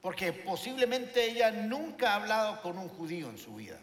porque 0.00 0.32
posiblemente 0.32 1.24
ella 1.24 1.50
nunca 1.50 2.12
ha 2.12 2.14
hablado 2.14 2.62
con 2.62 2.78
un 2.78 2.88
judío 2.88 3.30
en 3.30 3.36
su 3.36 3.56
vida. 3.56 3.80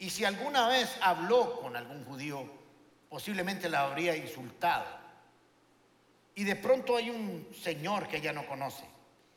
Y 0.00 0.10
si 0.10 0.24
alguna 0.24 0.66
vez 0.66 0.96
habló 1.00 1.60
con 1.60 1.76
algún 1.76 2.04
judío, 2.04 2.50
posiblemente 3.08 3.68
la 3.68 3.84
habría 3.84 4.16
insultado. 4.16 4.86
Y 6.34 6.42
de 6.42 6.56
pronto 6.56 6.96
hay 6.96 7.10
un 7.10 7.48
señor 7.62 8.08
que 8.08 8.16
ella 8.16 8.32
no 8.32 8.48
conoce. 8.48 8.84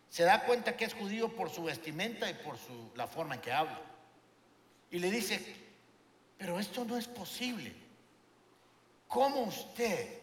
Se 0.09 0.24
da 0.24 0.45
cuenta 0.45 0.75
que 0.75 0.86
es 0.86 0.95
judío 0.95 1.29
por 1.36 1.51
su 1.51 1.63
vestimenta 1.63 2.27
y 2.27 2.33
por 2.33 2.57
su, 2.57 2.91
la 2.95 3.05
forma 3.05 3.36
en 3.36 3.41
que 3.41 3.51
habla. 3.51 3.79
Y 4.89 4.97
le 4.97 5.12
dice, 5.12 5.39
pero 6.39 6.59
esto 6.59 6.86
no 6.86 6.97
es 6.97 7.07
posible. 7.07 7.87
¿Cómo 9.08 9.42
usted, 9.42 10.20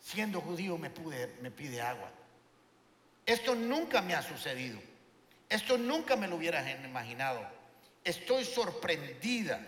siendo 0.00 0.40
judío, 0.40 0.78
me, 0.78 0.90
pide 0.90 1.80
agua? 1.80 2.10
Esto 3.24 3.54
nunca 3.54 4.02
me 4.02 4.14
ha 4.14 4.22
sucedido. 4.22 4.80
Esto 5.48 5.78
nunca 5.78 6.16
me 6.16 6.28
lo 6.28 6.36
hubiera 6.36 6.68
imaginado 6.84 7.62
estoy 8.04 8.44
sorprendida. 8.44 9.60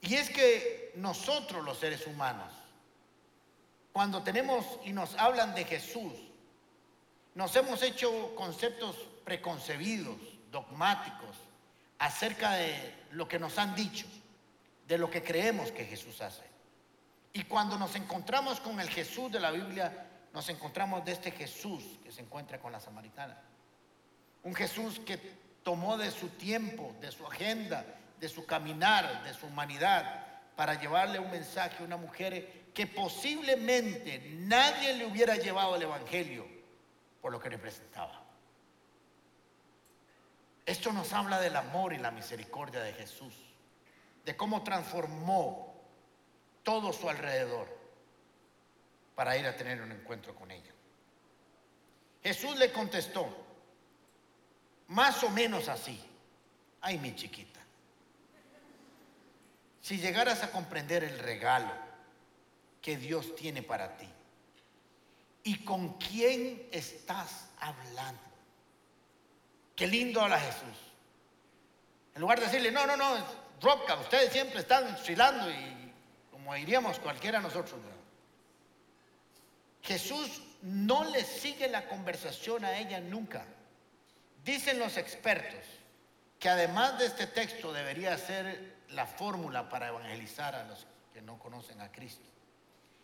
Y 0.00 0.14
es 0.14 0.30
que 0.30 0.92
nosotros 0.96 1.64
los 1.64 1.78
seres 1.78 2.06
humanos, 2.06 2.52
cuando 3.92 4.22
tenemos 4.22 4.64
y 4.84 4.92
nos 4.92 5.14
hablan 5.16 5.54
de 5.54 5.64
Jesús, 5.64 6.12
nos 7.34 7.54
hemos 7.56 7.82
hecho 7.82 8.34
conceptos 8.34 8.96
preconcebidos, 9.24 10.16
dogmáticos, 10.50 11.36
acerca 11.98 12.52
de 12.52 12.94
lo 13.12 13.26
que 13.26 13.38
nos 13.38 13.58
han 13.58 13.74
dicho, 13.74 14.06
de 14.86 14.98
lo 14.98 15.10
que 15.10 15.22
creemos 15.22 15.72
que 15.72 15.84
Jesús 15.84 16.20
hace. 16.20 16.42
Y 17.32 17.44
cuando 17.44 17.78
nos 17.78 17.94
encontramos 17.94 18.60
con 18.60 18.80
el 18.80 18.88
Jesús 18.88 19.30
de 19.30 19.40
la 19.40 19.50
Biblia, 19.50 20.06
nos 20.32 20.48
encontramos 20.48 21.04
de 21.04 21.12
este 21.12 21.30
Jesús 21.30 21.84
que 22.02 22.12
se 22.12 22.22
encuentra 22.22 22.58
con 22.60 22.72
la 22.72 22.80
samaritana. 22.80 23.36
Un 24.42 24.54
Jesús 24.54 25.00
que 25.00 25.18
tomó 25.62 25.96
de 25.96 26.10
su 26.10 26.28
tiempo, 26.30 26.94
de 27.00 27.12
su 27.12 27.26
agenda, 27.26 27.84
de 28.18 28.28
su 28.28 28.46
caminar, 28.46 29.22
de 29.24 29.34
su 29.34 29.46
humanidad, 29.46 30.26
para 30.56 30.74
llevarle 30.74 31.18
un 31.18 31.30
mensaje 31.30 31.82
a 31.82 31.86
una 31.86 31.96
mujer 31.96 32.70
que 32.74 32.86
posiblemente 32.86 34.34
nadie 34.38 34.94
le 34.94 35.06
hubiera 35.06 35.36
llevado 35.36 35.76
el 35.76 35.82
Evangelio 35.82 36.46
por 37.20 37.32
lo 37.32 37.40
que 37.40 37.48
representaba. 37.48 38.22
Esto 40.64 40.92
nos 40.92 41.12
habla 41.12 41.40
del 41.40 41.56
amor 41.56 41.92
y 41.92 41.98
la 41.98 42.10
misericordia 42.10 42.80
de 42.80 42.92
Jesús, 42.92 43.34
de 44.24 44.36
cómo 44.36 44.62
transformó 44.62 45.67
todo 46.68 46.92
su 46.92 47.08
alrededor 47.08 47.66
para 49.14 49.38
ir 49.38 49.46
a 49.46 49.56
tener 49.56 49.80
un 49.80 49.90
encuentro 49.90 50.34
con 50.34 50.50
ella. 50.50 50.70
Jesús 52.22 52.58
le 52.58 52.70
contestó, 52.70 53.26
más 54.88 55.24
o 55.24 55.30
menos 55.30 55.66
así. 55.68 55.98
Ay, 56.82 56.98
mi 56.98 57.16
chiquita. 57.16 57.58
Si 59.80 59.96
llegaras 59.96 60.42
a 60.42 60.52
comprender 60.52 61.04
el 61.04 61.18
regalo 61.20 61.72
que 62.82 62.98
Dios 62.98 63.34
tiene 63.34 63.62
para 63.62 63.96
ti 63.96 64.08
y 65.44 65.64
con 65.64 65.94
quién 65.94 66.68
estás 66.70 67.48
hablando. 67.60 68.20
Qué 69.74 69.86
lindo 69.86 70.20
habla 70.20 70.38
Jesús. 70.38 70.78
En 72.14 72.20
lugar 72.20 72.38
de 72.38 72.44
decirle, 72.44 72.70
no, 72.70 72.86
no, 72.86 72.94
no, 72.94 73.24
roca, 73.62 73.94
ustedes 73.94 74.30
siempre 74.30 74.60
están 74.60 74.94
oscilando 74.94 75.50
y 75.50 75.78
como 76.48 76.56
diríamos 76.56 76.98
cualquiera 76.98 77.40
de 77.40 77.44
nosotros. 77.44 77.78
Jesús 79.82 80.40
no 80.62 81.04
le 81.04 81.22
sigue 81.22 81.68
la 81.68 81.86
conversación 81.86 82.64
a 82.64 82.78
ella 82.78 83.00
nunca. 83.00 83.44
Dicen 84.46 84.78
los 84.78 84.96
expertos 84.96 85.62
que 86.38 86.48
además 86.48 86.98
de 86.98 87.04
este 87.04 87.26
texto 87.26 87.70
debería 87.70 88.16
ser 88.16 88.76
la 88.88 89.04
fórmula 89.04 89.68
para 89.68 89.88
evangelizar 89.88 90.54
a 90.54 90.64
los 90.64 90.86
que 91.12 91.20
no 91.20 91.38
conocen 91.38 91.82
a 91.82 91.92
Cristo. 91.92 92.24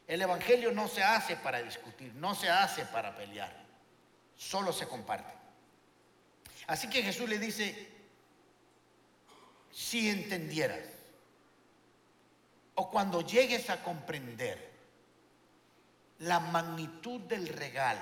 El 0.06 0.22
Evangelio 0.22 0.72
no 0.72 0.88
se 0.88 1.02
hace 1.02 1.36
para 1.36 1.62
discutir, 1.62 2.14
no 2.14 2.34
se 2.34 2.48
hace 2.48 2.86
para 2.86 3.14
pelear, 3.14 3.54
solo 4.38 4.72
se 4.72 4.88
comparte. 4.88 5.34
Así 6.66 6.88
que 6.88 7.02
Jesús 7.02 7.28
le 7.28 7.38
dice, 7.38 7.90
si 9.70 10.08
entendieras, 10.08 10.93
o 12.74 12.90
cuando 12.90 13.20
llegues 13.20 13.70
a 13.70 13.82
comprender 13.82 14.72
la 16.18 16.40
magnitud 16.40 17.20
del 17.22 17.48
regalo 17.48 18.00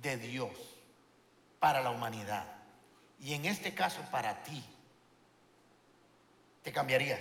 de 0.00 0.16
Dios, 0.16 0.70
para 1.60 1.82
la 1.82 1.90
humanidad. 1.90 2.46
Y 3.20 3.34
en 3.34 3.44
este 3.44 3.74
caso 3.74 4.00
para 4.10 4.42
ti, 4.42 4.64
te 6.62 6.72
cambiarías. 6.72 7.20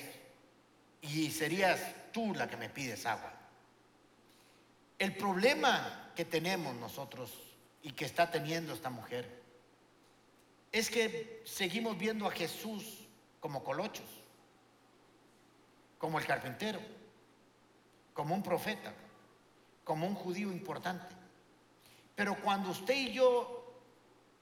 Y 1.02 1.30
serías 1.30 1.80
tú 2.12 2.34
la 2.34 2.50
que 2.50 2.58
me 2.58 2.70
pides 2.70 3.06
agua. 3.06 3.34
El 4.98 5.16
problema 5.16 6.12
que 6.16 6.26
tenemos 6.26 6.74
nosotros 6.76 7.32
y 7.82 7.92
que 7.92 8.06
está 8.06 8.32
teniendo 8.32 8.74
esta 8.74 8.90
mujer 8.90 9.40
es 10.72 10.90
que 10.90 11.42
seguimos 11.46 11.98
viendo 11.98 12.28
a 12.28 12.32
Jesús 12.32 13.08
como 13.40 13.64
colochos, 13.64 14.06
como 16.00 16.18
el 16.18 16.26
carpintero, 16.26 16.80
como 18.14 18.34
un 18.34 18.42
profeta, 18.42 18.92
como 19.84 20.08
un 20.08 20.16
judío 20.16 20.52
importante. 20.52 21.16
Pero 22.16 22.36
cuando 22.42 22.72
usted 22.72 22.96
y 22.96 23.14
yo 23.14 23.76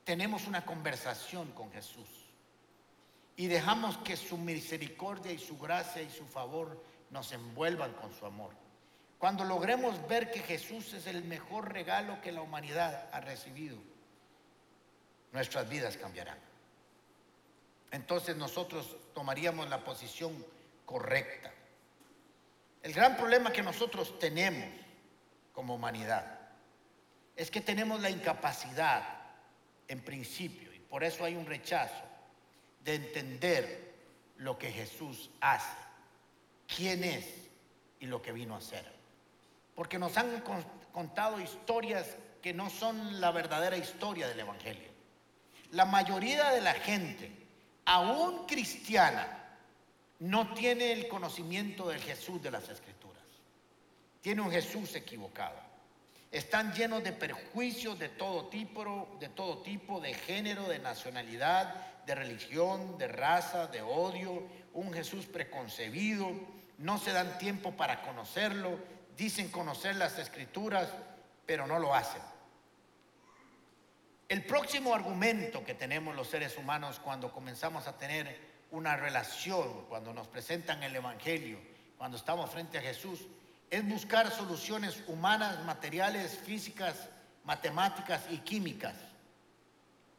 tenemos 0.06 0.48
una 0.48 0.64
conversación 0.66 1.52
con 1.52 1.70
Jesús 1.72 2.08
y 3.36 3.48
dejamos 3.48 3.98
que 3.98 4.16
su 4.16 4.38
misericordia 4.38 5.32
y 5.32 5.38
su 5.38 5.58
gracia 5.58 6.02
y 6.02 6.10
su 6.10 6.26
favor 6.26 6.82
nos 7.10 7.32
envuelvan 7.34 7.92
con 7.94 8.14
su 8.14 8.26
amor. 8.26 8.52
Cuando 9.20 9.44
logremos 9.44 10.08
ver 10.08 10.32
que 10.32 10.40
Jesús 10.40 10.94
es 10.94 11.08
el 11.08 11.24
mejor 11.24 11.74
regalo 11.74 12.22
que 12.22 12.32
la 12.32 12.42
humanidad 12.42 13.10
ha 13.12 13.20
recibido, 13.20 13.78
nuestras 15.32 15.68
vidas 15.68 15.98
cambiarán. 15.98 16.38
Entonces 17.92 18.36
nosotros 18.36 18.96
tomaríamos 19.14 19.70
la 19.70 19.84
posición 19.84 20.46
correcta. 20.88 21.52
El 22.82 22.94
gran 22.94 23.18
problema 23.18 23.52
que 23.52 23.62
nosotros 23.62 24.18
tenemos 24.18 24.70
como 25.52 25.76
humanidad 25.76 26.40
es 27.36 27.52
que 27.52 27.60
tenemos 27.60 28.02
la 28.02 28.10
incapacidad 28.10 29.04
en 29.90 30.02
principio, 30.02 30.74
y 30.74 30.80
por 30.80 31.04
eso 31.04 31.26
hay 31.26 31.36
un 31.36 31.46
rechazo 31.46 32.04
de 32.84 32.96
entender 32.96 33.94
lo 34.38 34.58
que 34.58 34.72
Jesús 34.72 35.30
hace, 35.42 35.78
quién 36.74 37.04
es 37.04 37.26
y 38.00 38.06
lo 38.06 38.22
que 38.22 38.32
vino 38.32 38.56
a 38.56 38.60
hacer. 38.60 38.86
Porque 39.76 40.00
nos 40.00 40.16
han 40.18 40.42
contado 40.94 41.42
historias 41.42 42.16
que 42.42 42.54
no 42.54 42.70
son 42.70 43.20
la 43.20 43.32
verdadera 43.32 43.76
historia 43.76 44.28
del 44.30 44.40
Evangelio. 44.40 44.90
La 45.72 45.84
mayoría 45.84 46.52
de 46.52 46.62
la 46.62 46.74
gente, 46.74 47.30
aún 47.86 48.46
cristiana, 48.48 49.37
no 50.20 50.54
tiene 50.54 50.92
el 50.92 51.08
conocimiento 51.08 51.90
del 51.90 52.02
Jesús 52.02 52.42
de 52.42 52.52
las 52.52 52.68
Escrituras. 52.70 53.24
Tiene 54.22 54.42
un 54.42 54.52
Jesús 54.52 54.96
equivocado. 54.96 55.60
Están 56.32 56.74
llenos 56.74 57.04
de 57.04 57.14
perjuicios 57.14 57.98
de 57.98 58.10
todo 58.10 58.48
tipo, 58.48 59.18
de 59.20 59.30
todo 59.30 59.60
tipo, 59.60 60.02
de 60.02 60.14
género, 60.14 60.68
de 60.68 60.80
nacionalidad, 60.80 62.06
de 62.06 62.16
religión, 62.16 62.98
de 62.98 63.08
raza, 63.08 63.68
de 63.68 63.82
odio, 63.82 64.44
un 64.74 64.94
Jesús 64.94 65.26
preconcebido, 65.26 66.32
no 66.78 66.98
se 66.98 67.12
dan 67.12 67.38
tiempo 67.38 67.72
para 67.72 68.02
conocerlo, 68.02 68.80
dicen 69.16 69.50
conocer 69.50 69.96
las 69.96 70.18
escrituras, 70.20 70.90
pero 71.46 71.66
no 71.66 71.80
lo 71.80 71.96
hacen. 71.96 72.22
El 74.30 74.44
próximo 74.44 74.94
argumento 74.94 75.64
que 75.64 75.74
tenemos 75.74 76.16
los 76.16 76.28
seres 76.28 76.58
humanos 76.58 77.00
cuando 77.00 77.32
comenzamos 77.32 77.88
a 77.88 77.98
tener 77.98 78.47
una 78.72 78.96
relación, 78.96 79.86
cuando 79.90 80.14
nos 80.14 80.28
presentan 80.28 80.84
el 80.84 80.96
Evangelio, 80.96 81.60
cuando 81.98 82.18
estamos 82.18 82.50
frente 82.50 82.78
a 82.78 82.82
Jesús, 82.82 83.22
es 83.70 83.88
buscar 83.88 84.32
soluciones 84.32 85.04
humanas, 85.08 85.64
materiales, 85.66 86.38
físicas, 86.38 87.10
matemáticas 87.44 88.24
y 88.30 88.38
químicas. 88.40 88.96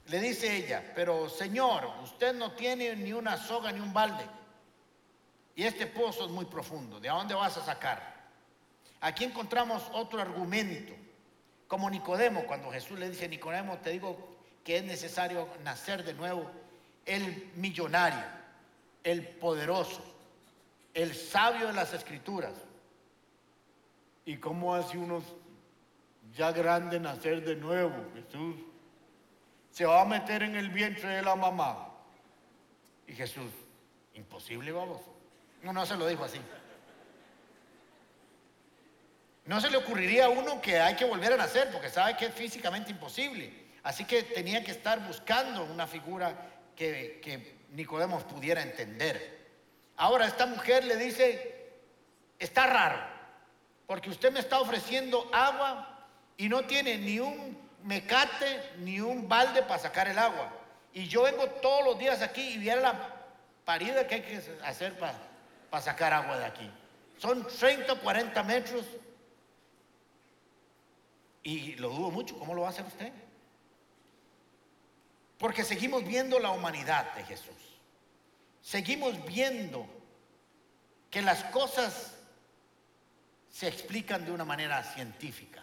le 0.06 0.20
dice 0.20 0.56
ella, 0.56 0.92
pero 0.94 1.28
Señor, 1.28 1.86
usted 2.02 2.34
no 2.34 2.52
tiene 2.52 2.96
ni 2.96 3.12
una 3.12 3.36
soga 3.36 3.70
ni 3.70 3.80
un 3.80 3.92
balde. 3.92 4.24
Y 5.54 5.64
este 5.64 5.86
pozo 5.86 6.24
es 6.24 6.30
muy 6.30 6.46
profundo. 6.46 6.98
¿De 6.98 7.08
dónde 7.08 7.34
vas 7.34 7.56
a 7.58 7.64
sacar? 7.64 8.16
Aquí 9.00 9.24
encontramos 9.24 9.82
otro 9.92 10.20
argumento. 10.20 10.94
Como 11.66 11.90
Nicodemo, 11.90 12.44
cuando 12.44 12.70
Jesús 12.70 12.98
le 12.98 13.10
dice, 13.10 13.28
Nicodemo, 13.28 13.76
te 13.78 13.90
digo 13.90 14.36
que 14.64 14.78
es 14.78 14.84
necesario 14.84 15.48
nacer 15.64 16.04
de 16.04 16.14
nuevo. 16.14 16.50
El 17.04 17.50
millonario, 17.56 18.24
el 19.10 19.26
poderoso, 19.26 20.02
el 20.92 21.14
sabio 21.14 21.68
de 21.68 21.72
las 21.72 21.92
escrituras. 21.94 22.52
¿Y 24.24 24.36
cómo 24.36 24.74
hace 24.74 24.98
uno 24.98 25.22
ya 26.36 26.52
grande 26.52 27.00
nacer 27.00 27.42
de 27.42 27.56
nuevo, 27.56 27.94
Jesús? 28.14 28.56
Se 29.70 29.86
va 29.86 30.02
a 30.02 30.04
meter 30.04 30.42
en 30.42 30.56
el 30.56 30.68
vientre 30.68 31.08
de 31.08 31.22
la 31.22 31.34
mamá. 31.34 31.88
Y 33.06 33.14
Jesús, 33.14 33.50
imposible, 34.12 34.72
vamos. 34.72 35.00
No, 35.62 35.72
no 35.72 35.86
se 35.86 35.96
lo 35.96 36.06
dijo 36.06 36.24
así. 36.24 36.38
No 39.46 39.58
se 39.62 39.70
le 39.70 39.78
ocurriría 39.78 40.26
a 40.26 40.28
uno 40.28 40.60
que 40.60 40.78
hay 40.78 40.94
que 40.94 41.06
volver 41.06 41.32
a 41.32 41.38
nacer 41.38 41.70
porque 41.72 41.88
sabe 41.88 42.16
que 42.18 42.26
es 42.26 42.34
físicamente 42.34 42.90
imposible. 42.90 43.50
Así 43.82 44.04
que 44.04 44.22
tenía 44.22 44.62
que 44.62 44.72
estar 44.72 45.06
buscando 45.06 45.64
una 45.64 45.86
figura 45.86 46.57
que, 46.78 47.18
que 47.20 47.58
Nicodemos 47.72 48.22
pudiera 48.22 48.62
entender. 48.62 49.36
Ahora 49.96 50.26
esta 50.26 50.46
mujer 50.46 50.84
le 50.84 50.96
dice, 50.96 51.72
está 52.38 52.68
raro, 52.68 53.00
porque 53.88 54.10
usted 54.10 54.30
me 54.30 54.38
está 54.38 54.60
ofreciendo 54.60 55.28
agua 55.32 56.06
y 56.36 56.48
no 56.48 56.64
tiene 56.64 56.96
ni 56.96 57.18
un 57.18 57.58
mecate 57.82 58.74
ni 58.78 59.00
un 59.00 59.28
balde 59.28 59.62
para 59.62 59.80
sacar 59.80 60.06
el 60.06 60.18
agua. 60.18 60.52
Y 60.92 61.08
yo 61.08 61.24
vengo 61.24 61.46
todos 61.46 61.84
los 61.84 61.98
días 61.98 62.22
aquí 62.22 62.42
y 62.42 62.58
viera 62.58 62.80
la 62.80 63.16
parida 63.64 64.06
que 64.06 64.14
hay 64.14 64.22
que 64.22 64.42
hacer 64.64 64.96
para, 64.98 65.82
sacar 65.82 66.12
agua 66.12 66.38
de 66.38 66.44
aquí. 66.44 66.70
Son 67.18 67.44
30 67.44 67.92
o 67.92 68.00
40 68.00 68.42
metros. 68.44 68.84
Y 71.42 71.74
lo 71.74 71.88
dudo 71.88 72.10
mucho, 72.12 72.38
¿cómo 72.38 72.54
lo 72.54 72.62
va 72.62 72.68
a 72.68 72.70
hacer 72.70 72.86
usted? 72.86 73.12
Porque 75.38 75.64
seguimos 75.64 76.04
viendo 76.04 76.38
la 76.38 76.50
humanidad 76.50 77.14
de 77.14 77.24
Jesús. 77.24 77.54
Seguimos 78.60 79.24
viendo 79.24 79.86
que 81.10 81.22
las 81.22 81.44
cosas 81.44 82.14
se 83.48 83.68
explican 83.68 84.24
de 84.24 84.32
una 84.32 84.44
manera 84.44 84.82
científica. 84.82 85.62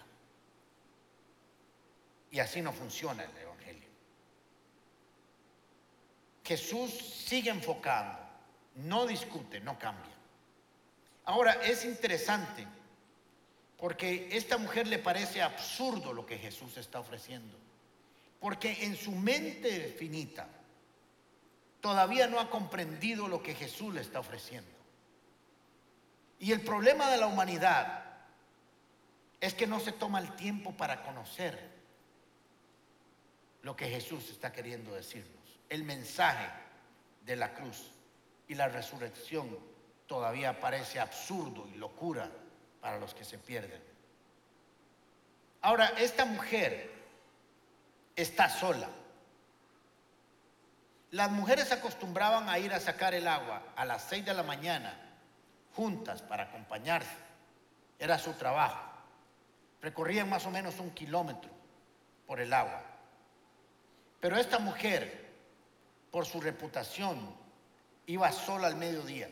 Y 2.31 2.39
así 2.39 2.61
no 2.61 2.73
funciona 2.73 3.23
el 3.23 3.37
Evangelio. 3.37 3.89
Jesús 6.43 6.91
sigue 6.91 7.49
enfocando, 7.49 8.19
no 8.75 9.05
discute, 9.05 9.59
no 9.59 9.77
cambia. 9.77 10.13
Ahora, 11.25 11.53
es 11.63 11.85
interesante 11.85 12.65
porque 13.77 14.29
esta 14.31 14.57
mujer 14.57 14.87
le 14.87 14.99
parece 14.99 15.41
absurdo 15.41 16.13
lo 16.13 16.25
que 16.25 16.37
Jesús 16.37 16.77
está 16.77 16.99
ofreciendo. 16.99 17.57
Porque 18.39 18.85
en 18.85 18.95
su 18.95 19.11
mente 19.11 19.95
finita 19.97 20.47
todavía 21.81 22.27
no 22.27 22.39
ha 22.39 22.49
comprendido 22.49 23.27
lo 23.27 23.43
que 23.43 23.53
Jesús 23.53 23.93
le 23.93 24.01
está 24.01 24.19
ofreciendo. 24.19 24.71
Y 26.39 26.51
el 26.51 26.61
problema 26.61 27.11
de 27.11 27.17
la 27.17 27.27
humanidad 27.27 28.03
es 29.39 29.53
que 29.53 29.67
no 29.67 29.79
se 29.79 29.91
toma 29.91 30.19
el 30.19 30.35
tiempo 30.35 30.75
para 30.75 31.03
conocer 31.03 31.75
lo 33.61 33.75
que 33.75 33.87
Jesús 33.87 34.29
está 34.29 34.51
queriendo 34.51 34.95
decirnos. 34.95 35.59
El 35.69 35.83
mensaje 35.83 36.49
de 37.23 37.35
la 37.35 37.53
cruz 37.53 37.91
y 38.47 38.55
la 38.55 38.67
resurrección 38.67 39.57
todavía 40.07 40.59
parece 40.59 40.99
absurdo 40.99 41.67
y 41.73 41.77
locura 41.77 42.31
para 42.81 42.99
los 42.99 43.13
que 43.13 43.25
se 43.25 43.37
pierden. 43.37 43.81
Ahora, 45.61 45.93
esta 45.97 46.25
mujer 46.25 46.91
está 48.15 48.49
sola. 48.49 48.87
Las 51.11 51.31
mujeres 51.31 51.71
acostumbraban 51.71 52.49
a 52.49 52.59
ir 52.59 52.73
a 52.73 52.79
sacar 52.79 53.13
el 53.13 53.27
agua 53.27 53.61
a 53.75 53.85
las 53.85 54.03
seis 54.03 54.25
de 54.25 54.33
la 54.33 54.43
mañana 54.43 54.93
juntas 55.75 56.21
para 56.21 56.43
acompañarse. 56.43 57.15
Era 57.99 58.17
su 58.17 58.33
trabajo. 58.33 58.91
Recorrían 59.81 60.29
más 60.29 60.45
o 60.45 60.51
menos 60.51 60.79
un 60.79 60.91
kilómetro 60.91 61.49
por 62.25 62.39
el 62.39 62.51
agua. 62.53 62.81
Pero 64.19 64.37
esta 64.37 64.59
mujer, 64.59 65.31
por 66.11 66.25
su 66.25 66.41
reputación, 66.41 67.35
iba 68.07 68.31
sola 68.31 68.67
al 68.67 68.75
mediodía. 68.75 69.29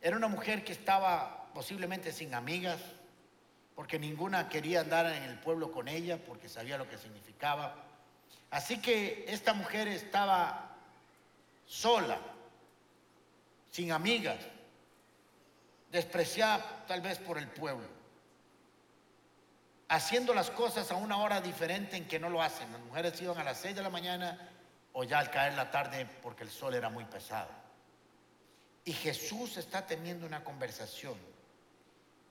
Era 0.00 0.16
una 0.16 0.28
mujer 0.28 0.64
que 0.64 0.72
estaba 0.72 1.48
posiblemente 1.54 2.12
sin 2.12 2.34
amigas, 2.34 2.80
porque 3.74 3.98
ninguna 3.98 4.48
quería 4.48 4.80
andar 4.80 5.06
en 5.06 5.22
el 5.24 5.38
pueblo 5.38 5.72
con 5.72 5.88
ella, 5.88 6.18
porque 6.24 6.48
sabía 6.48 6.78
lo 6.78 6.88
que 6.88 6.98
significaba. 6.98 7.74
Así 8.50 8.80
que 8.80 9.24
esta 9.28 9.52
mujer 9.52 9.88
estaba 9.88 10.76
sola, 11.66 12.18
sin 13.70 13.90
amigas, 13.92 14.38
despreciada 15.90 16.84
tal 16.86 17.00
vez 17.00 17.18
por 17.18 17.38
el 17.38 17.48
pueblo 17.48 17.94
haciendo 19.88 20.34
las 20.34 20.50
cosas 20.50 20.90
a 20.90 20.96
una 20.96 21.18
hora 21.18 21.40
diferente 21.40 21.96
en 21.96 22.06
que 22.06 22.18
no 22.18 22.28
lo 22.28 22.42
hacen. 22.42 22.70
Las 22.72 22.80
mujeres 22.80 23.20
iban 23.20 23.38
a 23.38 23.44
las 23.44 23.58
6 23.58 23.76
de 23.76 23.82
la 23.82 23.90
mañana 23.90 24.50
o 24.92 25.04
ya 25.04 25.18
al 25.18 25.30
caer 25.30 25.54
la 25.54 25.70
tarde 25.70 26.06
porque 26.22 26.42
el 26.42 26.50
sol 26.50 26.74
era 26.74 26.88
muy 26.88 27.04
pesado. 27.04 27.50
Y 28.84 28.92
Jesús 28.92 29.56
está 29.56 29.86
teniendo 29.86 30.26
una 30.26 30.44
conversación 30.44 31.14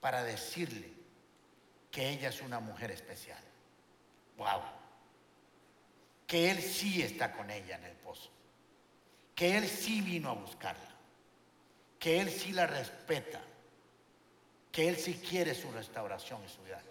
para 0.00 0.22
decirle 0.22 0.92
que 1.94 2.10
ella 2.10 2.30
es 2.30 2.40
una 2.40 2.58
mujer 2.58 2.90
especial. 2.90 3.38
Wow. 4.36 4.62
Que 6.26 6.50
Él 6.50 6.60
sí 6.60 7.00
está 7.00 7.30
con 7.30 7.48
ella 7.48 7.76
en 7.76 7.84
el 7.84 7.92
pozo. 7.92 8.30
Que 9.32 9.56
Él 9.56 9.68
sí 9.68 10.00
vino 10.00 10.30
a 10.30 10.34
buscarla. 10.34 10.90
Que 12.00 12.20
Él 12.20 12.30
sí 12.32 12.50
la 12.50 12.66
respeta. 12.66 13.40
Que 14.72 14.88
Él 14.88 14.96
sí 14.96 15.22
quiere 15.24 15.54
su 15.54 15.70
restauración 15.70 16.44
y 16.44 16.48
su 16.48 16.60
vida. 16.64 16.82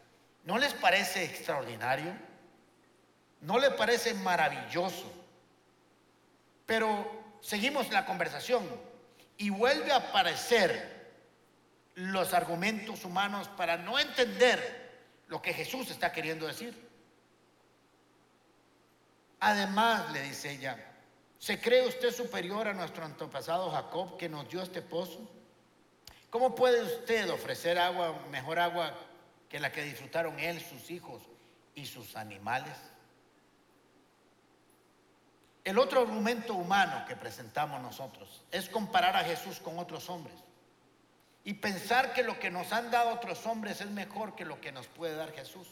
¿No 0.46 0.58
les 0.58 0.74
parece 0.74 1.26
extraordinario? 1.26 2.14
¿No 3.42 3.60
les 3.60 3.72
parece 3.72 4.14
maravilloso? 4.14 5.12
Pero 6.66 7.40
seguimos 7.42 7.92
la 7.92 8.06
conversación 8.06 8.66
y 9.36 9.50
vuelve 9.50 9.92
a 9.92 9.98
aparecer 9.98 11.12
los 11.96 12.34
argumentos 12.34 13.04
humanos 13.04 13.50
para 13.50 13.76
no 13.76 14.00
entender 14.00 14.83
lo 15.34 15.42
que 15.42 15.52
Jesús 15.52 15.90
está 15.90 16.12
queriendo 16.12 16.46
decir. 16.46 16.80
Además, 19.40 20.12
le 20.12 20.22
dice 20.22 20.52
ella, 20.52 20.78
¿se 21.40 21.60
cree 21.60 21.88
usted 21.88 22.14
superior 22.14 22.68
a 22.68 22.74
nuestro 22.76 23.04
antepasado 23.04 23.72
Jacob 23.72 24.16
que 24.16 24.30
nos 24.30 24.48
dio 24.48 24.62
este 24.62 24.84
pozo? 24.84 25.28
¿Cómo 26.30 26.54
puede 26.54 26.84
usted 26.84 27.32
ofrecer 27.32 27.80
agua, 27.80 28.16
mejor 28.30 28.60
agua 28.60 28.96
que 29.50 29.60
la 29.60 29.72
que 29.72 29.82
disfrutaron 29.82 30.40
él, 30.40 30.62
sus 30.62 30.92
hijos 30.92 31.24
y 31.74 31.88
sus 31.88 32.16
animales. 32.16 32.78
El 35.64 35.80
otro 35.80 36.02
argumento 36.02 36.54
humano 36.54 37.06
que 37.08 37.16
presentamos 37.16 37.82
nosotros 37.82 38.44
es 38.52 38.70
comparar 38.70 39.16
a 39.16 39.24
Jesús 39.24 39.60
con 39.60 39.80
otros 39.80 40.08
hombres 40.12 40.43
y 41.44 41.54
pensar 41.56 42.14
que 42.14 42.24
lo 42.24 42.40
que 42.40 42.50
nos 42.50 42.72
han 42.72 42.90
dado 42.90 43.14
otros 43.14 43.46
hombres 43.46 43.82
es 43.82 43.90
mejor 43.90 44.36
que 44.36 44.46
lo 44.46 44.62
que 44.62 44.72
nos 44.72 44.88
puede 44.88 45.16
dar 45.16 45.34
Jesús. 45.34 45.68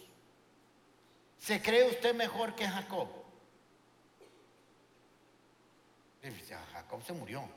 ¿Se 1.39 1.61
cree 1.61 1.89
usted 1.89 2.13
mejor 2.13 2.55
que 2.55 2.67
Jacob? 2.67 3.07
Jacob 6.73 7.03
se 7.03 7.13
murió 7.13 7.47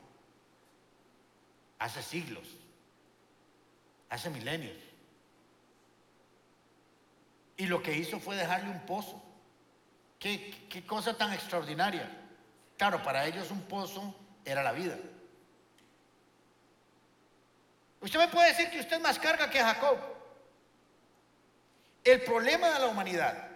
hace 1.77 2.01
siglos, 2.01 2.47
hace 4.09 4.29
milenios. 4.29 4.77
Y 7.57 7.67
lo 7.67 7.81
que 7.81 7.95
hizo 7.95 8.19
fue 8.19 8.35
dejarle 8.35 8.69
un 8.69 8.85
pozo. 8.85 9.21
¿Qué, 10.19 10.67
qué 10.69 10.85
cosa 10.85 11.15
tan 11.17 11.31
extraordinaria. 11.33 12.09
Claro, 12.77 13.03
para 13.03 13.25
ellos 13.25 13.51
un 13.51 13.61
pozo 13.63 14.15
era 14.43 14.63
la 14.63 14.71
vida. 14.71 14.97
Usted 18.05 18.19
me 18.19 18.27
puede 18.27 18.49
decir 18.49 18.69
que 18.69 18.79
usted 18.79 19.01
más 19.01 19.17
carga 19.17 19.49
que 19.49 19.59
Jacob. 19.59 19.97
El 22.03 22.21
problema 22.21 22.69
de 22.69 22.79
la 22.81 22.85
humanidad 22.85 23.49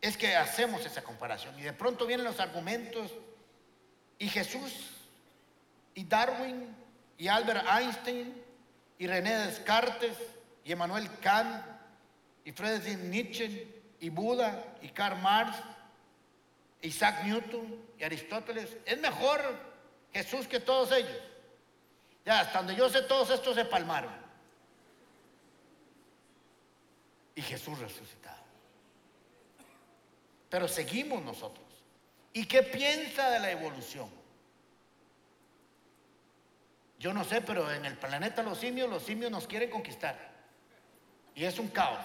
es 0.00 0.16
que 0.16 0.34
hacemos 0.34 0.86
esa 0.86 1.02
comparación 1.02 1.58
y 1.58 1.62
de 1.64 1.74
pronto 1.74 2.06
vienen 2.06 2.24
los 2.24 2.40
argumentos 2.40 3.12
y 4.18 4.26
Jesús 4.26 4.72
y 5.94 6.02
Darwin 6.04 6.74
y 7.18 7.28
Albert 7.28 7.66
Einstein 7.70 8.42
y 8.98 9.06
René 9.06 9.36
Descartes 9.36 10.16
y 10.64 10.72
Emmanuel 10.72 11.10
Kant 11.20 11.62
y 12.46 12.52
Friedrich 12.52 12.96
Nietzsche 13.00 13.68
y 14.00 14.08
Buda 14.08 14.64
y 14.80 14.88
Karl 14.88 15.20
Marx 15.20 15.58
Isaac 16.80 17.22
Newton 17.22 17.84
y 17.98 18.04
Aristóteles. 18.04 18.78
Es 18.86 18.98
mejor 18.98 19.42
Jesús 20.14 20.48
que 20.48 20.58
todos 20.58 20.90
ellos. 20.90 21.27
Ya, 22.24 22.40
hasta 22.40 22.58
donde 22.58 22.76
yo 22.76 22.88
sé, 22.88 23.02
todos 23.02 23.30
estos 23.30 23.54
se 23.54 23.64
palmaron. 23.64 24.12
Y 27.34 27.42
Jesús 27.42 27.78
resucitado. 27.78 28.36
Pero 30.50 30.66
seguimos 30.68 31.22
nosotros. 31.22 31.66
¿Y 32.32 32.46
qué 32.46 32.62
piensa 32.62 33.30
de 33.30 33.40
la 33.40 33.50
evolución? 33.50 34.10
Yo 36.98 37.12
no 37.12 37.24
sé, 37.24 37.40
pero 37.40 37.72
en 37.72 37.84
el 37.84 37.96
planeta 37.96 38.42
los 38.42 38.58
simios, 38.58 38.90
los 38.90 39.04
simios 39.04 39.30
nos 39.30 39.46
quieren 39.46 39.70
conquistar. 39.70 40.18
Y 41.34 41.44
es 41.44 41.58
un 41.58 41.68
caos. 41.68 42.04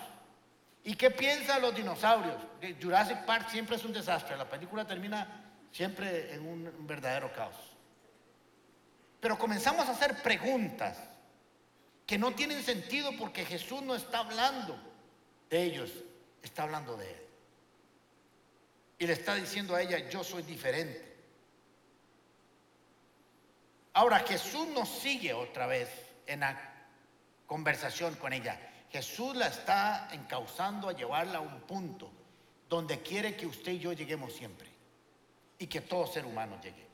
¿Y 0.84 0.95
qué 0.95 1.10
piensan 1.10 1.62
los 1.62 1.73
dinosaurios? 1.73 2.36
Jurassic 2.82 3.26
Park 3.26 3.49
siempre 3.49 3.78
es 3.78 3.84
un 3.84 3.93
desastre. 3.93 4.38
La 4.38 4.47
película 4.47 4.86
termina 4.86 5.28
siempre 5.71 6.34
en 6.34 6.45
un 6.45 6.88
verdadero 6.88 7.34
caos. 7.34 7.72
Pero 9.23 9.38
comenzamos 9.38 9.88
a 9.88 9.93
hacer 9.93 10.21
preguntas 10.21 10.97
que 12.05 12.17
no 12.17 12.36
tienen 12.36 12.62
sentido 12.62 13.15
porque 13.17 13.45
Jesús 13.45 13.81
no 13.81 13.95
está 13.95 14.19
hablando 14.19 14.77
de 15.49 15.63
ellos, 15.63 15.91
está 16.41 16.63
hablando 16.63 16.97
de 16.97 17.09
Él. 17.09 17.21
Y 18.99 19.07
le 19.07 19.13
está 19.13 19.36
diciendo 19.36 19.75
a 19.75 19.81
ella, 19.81 20.09
yo 20.09 20.25
soy 20.25 20.43
diferente. 20.43 21.15
Ahora 23.93 24.19
Jesús 24.19 24.67
nos 24.67 24.89
sigue 24.89 25.31
otra 25.33 25.67
vez 25.67 25.88
en 26.27 26.41
la 26.41 26.59
conversación 27.47 28.15
con 28.15 28.33
ella. 28.33 28.59
Jesús 28.91 29.38
la 29.38 29.47
está 29.47 30.09
encauzando 30.12 30.89
a 30.89 30.93
llevarla 30.93 31.38
a 31.38 31.41
un 31.41 31.62
punto 31.62 32.12
donde 32.67 33.01
quiere 33.01 33.38
que 33.38 33.45
usted 33.45 33.71
y 33.71 33.79
yo 33.79 33.93
lleguemos 33.93 34.33
siempre 34.33 34.67
y 35.59 35.67
que 35.67 35.79
todo 35.79 36.07
ser 36.07 36.25
humano 36.25 36.59
llegue. 36.62 36.92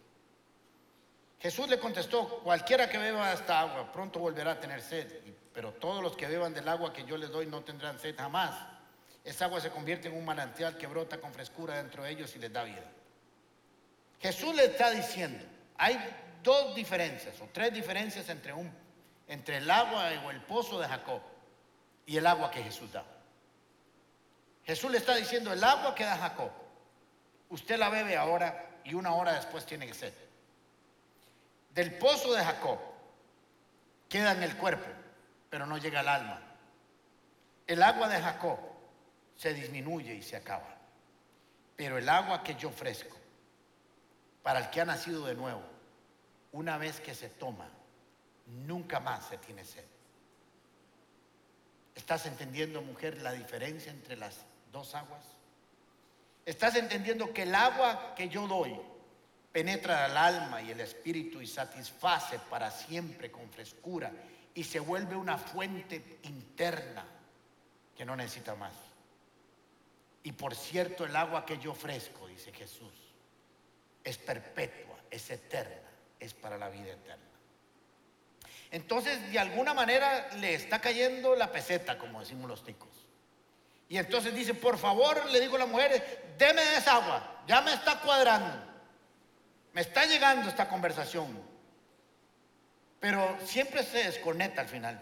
Jesús 1.40 1.70
le 1.70 1.80
contestó, 1.80 2.42
cualquiera 2.44 2.90
que 2.90 2.98
beba 2.98 3.32
esta 3.32 3.62
agua 3.62 3.92
pronto 3.92 4.20
volverá 4.20 4.52
a 4.52 4.60
tener 4.60 4.82
sed, 4.82 5.08
pero 5.54 5.74
todos 5.74 6.04
los 6.04 6.16
que 6.16 6.28
beban 6.28 6.54
del 6.54 6.68
agua 6.68 6.92
que 6.92 7.06
yo 7.06 7.18
les 7.18 7.32
doy 7.32 7.46
no 7.46 7.64
tendrán 7.64 7.98
sed 7.98 8.16
jamás. 8.18 8.52
Esa 9.24 9.46
agua 9.46 9.62
se 9.62 9.70
convierte 9.70 10.10
en 10.10 10.18
un 10.18 10.26
manantial 10.26 10.78
que 10.78 10.88
brota 10.88 11.20
con 11.20 11.34
frescura 11.34 11.78
dentro 11.78 12.04
de 12.04 12.12
ellos 12.12 12.36
y 12.36 12.40
les 12.40 12.52
da 12.52 12.64
vida. 12.64 12.84
Jesús 14.20 14.54
le 14.54 14.66
está 14.66 14.92
diciendo, 14.92 15.46
hay 15.78 15.98
dos 16.44 16.76
diferencias 16.76 17.40
o 17.42 17.48
tres 17.54 17.74
diferencias 17.74 18.28
entre, 18.28 18.52
un, 18.52 18.70
entre 19.28 19.58
el 19.58 19.72
agua 19.72 20.10
o 20.26 20.32
el 20.32 20.42
pozo 20.42 20.80
de 20.80 20.88
Jacob 20.88 21.22
y 22.06 22.18
el 22.18 22.28
agua 22.28 22.52
que 22.52 22.64
Jesús 22.64 22.92
da. 22.92 23.06
Jesús 24.66 24.92
le 24.92 24.98
está 24.98 25.16
diciendo, 25.16 25.54
el 25.54 25.64
agua 25.64 25.96
que 25.96 26.04
da 26.04 26.18
Jacob, 26.18 26.52
usted 27.50 27.78
la 27.78 27.90
bebe 27.90 28.18
ahora 28.18 28.82
y 28.84 28.94
una 28.94 29.14
hora 29.14 29.34
después 29.34 29.66
tiene 29.66 29.88
que. 29.88 30.29
Del 31.80 31.94
pozo 31.94 32.34
de 32.34 32.44
Jacob 32.44 32.78
queda 34.10 34.34
en 34.34 34.44
el 34.44 34.58
cuerpo, 34.58 34.86
pero 35.50 35.66
no 35.66 35.78
llega 35.78 36.02
al 36.02 36.10
alma. 36.10 36.42
El 37.66 37.82
agua 37.82 38.10
de 38.10 38.22
Jacob 38.22 38.60
se 39.38 39.54
disminuye 39.54 40.14
y 40.14 40.22
se 40.22 40.36
acaba. 40.36 40.76
Pero 41.78 41.98
el 41.98 42.10
agua 42.10 42.44
que 42.44 42.56
yo 42.56 42.68
ofrezco 42.68 43.16
para 44.44 44.60
el 44.60 44.70
que 44.72 44.82
ha 44.82 44.86
nacido 44.86 45.26
de 45.26 45.36
nuevo, 45.36 45.62
una 46.52 46.78
vez 46.78 47.00
que 47.00 47.16
se 47.16 47.30
toma, 47.30 47.70
nunca 48.46 49.00
más 49.00 49.28
se 49.28 49.38
tiene 49.38 49.64
sed. 49.64 49.86
¿Estás 51.96 52.26
entendiendo, 52.26 52.82
mujer, 52.82 53.22
la 53.22 53.32
diferencia 53.32 53.90
entre 53.90 54.18
las 54.18 54.46
dos 54.74 54.96
aguas? 54.96 55.24
¿Estás 56.46 56.76
entendiendo 56.76 57.32
que 57.34 57.44
el 57.44 57.56
agua 57.56 58.16
que 58.16 58.28
yo 58.28 58.50
doy 58.50 58.78
penetra 59.52 60.06
al 60.06 60.18
alma 60.18 60.62
y 60.62 60.72
el 60.72 60.80
espíritu 60.82 61.42
y 61.42 61.48
satisface 61.48 62.40
para 62.50 62.72
siempre 62.72 63.32
con 63.32 63.50
frescura 63.50 64.12
y 64.54 64.64
se 64.64 64.80
vuelve 64.80 65.16
una 65.16 65.38
fuente 65.38 66.20
interna 66.24 67.06
que 67.96 68.06
no 68.06 68.16
necesita 68.16 68.56
más? 68.56 68.74
Y 70.24 70.32
por 70.34 70.56
cierto, 70.56 71.06
el 71.06 71.16
agua 71.16 71.46
que 71.46 71.58
yo 71.58 71.72
ofrezco, 71.72 72.28
dice 72.28 72.52
Jesús, 72.52 72.94
es 74.04 74.18
perpetua, 74.18 74.98
es 75.10 75.30
eterna 75.30 75.90
es 76.20 76.34
para 76.34 76.58
la 76.58 76.70
vida 76.70 76.92
eterna. 76.92 77.24
Entonces, 78.72 79.32
de 79.32 79.40
alguna 79.40 79.74
manera 79.74 80.30
le 80.36 80.54
está 80.54 80.80
cayendo 80.80 81.36
la 81.36 81.52
peseta, 81.52 81.98
como 81.98 82.20
decimos 82.20 82.50
los 82.50 82.64
ticos. 82.64 82.90
Y 83.88 83.98
entonces 83.98 84.36
dice, 84.36 84.54
por 84.54 84.78
favor, 84.78 85.26
le 85.32 85.40
digo 85.40 85.56
a 85.56 85.60
la 85.60 85.66
mujer, 85.66 86.36
deme 86.38 86.62
esa 86.76 86.98
agua, 86.98 87.44
ya 87.48 87.62
me 87.62 87.74
está 87.74 88.00
cuadrando. 88.02 88.69
Me 89.74 89.82
está 89.82 90.06
llegando 90.06 90.50
esta 90.50 90.68
conversación. 90.68 91.28
Pero 93.00 93.38
siempre 93.46 93.84
se 93.84 94.00
desconecta 94.00 94.62
al 94.62 94.68
final. 94.68 95.02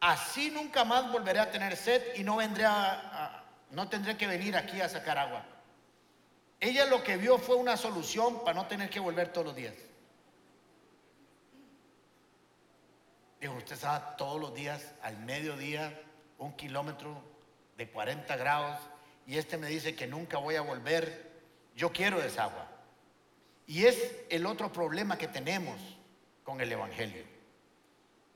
Así 0.00 0.50
nunca 0.50 0.84
más 0.84 1.10
volveré 1.12 1.38
a 1.38 1.50
tener 1.50 1.76
sed 1.76 2.02
y 2.16 2.24
no 2.24 2.36
vendré 2.36 2.64
a, 2.66 3.44
no 3.70 3.88
tendré 3.88 4.16
que 4.16 4.26
venir 4.26 4.56
aquí 4.56 4.80
a 4.80 4.88
sacar 4.88 5.18
agua. 5.18 5.44
Ella 6.58 6.86
lo 6.86 7.02
que 7.02 7.16
vio 7.16 7.38
fue 7.38 7.56
una 7.56 7.76
solución 7.76 8.42
para 8.44 8.54
no 8.54 8.66
tener 8.66 8.90
que 8.90 9.00
volver 9.00 9.32
todos 9.32 9.48
los 9.48 9.56
días. 9.56 9.74
Dijo, 13.40 13.54
usted 13.54 13.76
sabe 13.76 14.04
todos 14.16 14.40
los 14.40 14.54
días, 14.54 14.92
al 15.02 15.18
mediodía, 15.18 16.00
un 16.38 16.52
kilómetro 16.52 17.20
de 17.76 17.88
40 17.90 18.36
grados, 18.36 18.78
y 19.26 19.36
este 19.36 19.56
me 19.56 19.68
dice 19.68 19.96
que 19.96 20.06
nunca 20.06 20.38
voy 20.38 20.56
a 20.56 20.62
volver. 20.62 21.30
Yo 21.74 21.92
quiero 21.92 22.22
esa 22.22 22.44
agua. 22.44 22.71
Y 23.72 23.86
es 23.86 24.16
el 24.28 24.44
otro 24.44 24.70
problema 24.70 25.16
que 25.16 25.28
tenemos 25.28 25.80
con 26.44 26.60
el 26.60 26.70
Evangelio. 26.70 27.24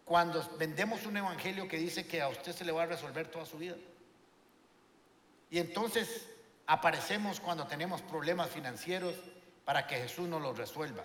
Cuando 0.07 0.43
vendemos 0.57 1.05
un 1.05 1.19
Evangelio 1.19 1.69
que 1.69 1.77
dice 1.77 2.07
que 2.07 2.23
a 2.23 2.29
usted 2.31 2.53
se 2.53 2.65
le 2.65 2.73
va 2.73 2.85
a 2.85 2.87
resolver 2.87 3.29
toda 3.31 3.45
su 3.45 3.59
vida. 3.59 3.77
Y 5.51 5.59
entonces 5.59 6.27
aparecemos 6.67 7.39
cuando 7.39 7.67
tenemos 7.67 8.01
problemas 8.01 8.49
financieros 8.49 9.15
para 9.67 9.87
que 9.87 9.97
Jesús 9.97 10.27
nos 10.27 10.41
los 10.41 10.57
resuelva. 10.57 11.05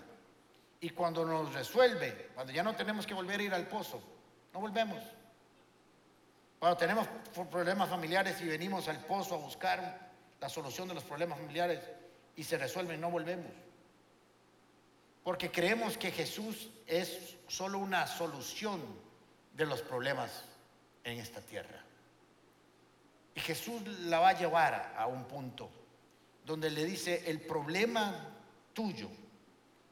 Y 0.80 0.88
cuando 0.88 1.26
nos 1.26 1.52
resuelve, 1.52 2.30
cuando 2.34 2.54
ya 2.54 2.62
no 2.62 2.74
tenemos 2.74 3.06
que 3.06 3.12
volver 3.12 3.38
a 3.38 3.42
ir 3.42 3.52
al 3.52 3.68
pozo, 3.68 4.02
no 4.54 4.60
volvemos. 4.60 5.02
Cuando 6.58 6.78
tenemos 6.78 7.06
problemas 7.50 7.90
familiares 7.90 8.40
y 8.40 8.46
venimos 8.46 8.88
al 8.88 9.04
pozo 9.04 9.34
a 9.34 9.38
buscar 9.38 10.10
la 10.40 10.48
solución 10.48 10.88
de 10.88 10.94
los 10.94 11.04
problemas 11.04 11.38
familiares 11.38 11.80
y 12.34 12.44
se 12.44 12.56
resuelven, 12.56 12.98
no 12.98 13.10
volvemos. 13.10 13.52
Porque 15.22 15.50
creemos 15.50 15.96
que 15.96 16.10
Jesús 16.10 16.70
es 16.86 17.36
solo 17.48 17.78
una 17.78 18.06
solución 18.06 18.80
de 19.54 19.66
los 19.66 19.82
problemas 19.82 20.44
en 21.04 21.18
esta 21.18 21.40
tierra. 21.40 21.82
Y 23.34 23.40
Jesús 23.40 23.82
la 24.00 24.18
va 24.18 24.30
a 24.30 24.38
llevar 24.38 24.94
a 24.96 25.06
un 25.06 25.24
punto 25.24 25.70
donde 26.44 26.70
le 26.70 26.84
dice, 26.84 27.30
el 27.30 27.40
problema 27.40 28.30
tuyo, 28.72 29.08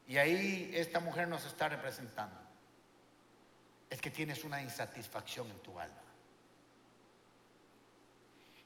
y 0.07 0.17
ahí 0.17 0.71
esta 0.73 0.99
mujer 0.99 1.27
nos 1.27 1.45
está 1.45 1.69
representando, 1.69 2.37
es 3.89 4.01
que 4.01 4.11
tienes 4.11 4.43
una 4.43 4.61
insatisfacción 4.61 5.49
en 5.49 5.59
tu 5.59 5.79
alma. 5.79 6.01